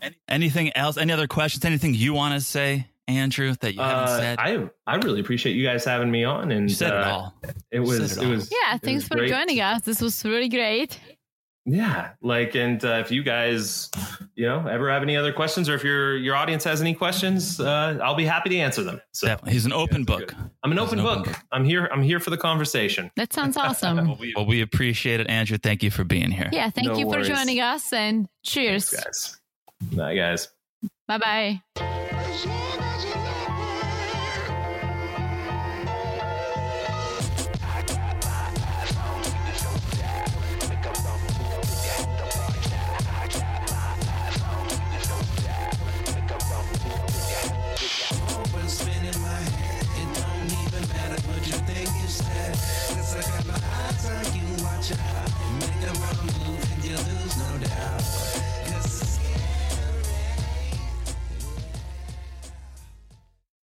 [0.00, 0.96] Any, anything else?
[0.96, 1.64] Any other questions?
[1.64, 4.38] Anything you want to say, Andrew, that you haven't Uh, said?
[4.38, 7.34] I I really appreciate you guys having me on, and you said it uh, all.
[7.70, 8.30] It was it, it all.
[8.32, 9.30] was Yeah, it thanks was for great.
[9.30, 9.82] joining us.
[9.82, 10.98] This was really great.
[11.64, 13.88] Yeah, like, and uh, if you guys,
[14.34, 17.60] you know, ever have any other questions, or if your your audience has any questions,
[17.60, 19.00] uh, I'll be happy to answer them.
[19.12, 19.52] So Definitely.
[19.52, 20.26] He's an open are book.
[20.28, 20.36] good.
[20.64, 21.18] I'm an He's open an book.
[21.20, 21.42] open book.
[21.52, 21.88] I'm here.
[21.92, 23.12] I'm here for the conversation.
[23.16, 24.16] That sounds awesome.
[24.36, 25.56] Well, we appreciate it, Andrew.
[25.58, 26.48] Thank you for being here.
[26.52, 28.90] yeah, thank No you for joining us and cheers.
[28.90, 29.38] guys.
[29.92, 30.48] Bye, guys.
[31.06, 31.18] Bye
[31.76, 31.91] bye.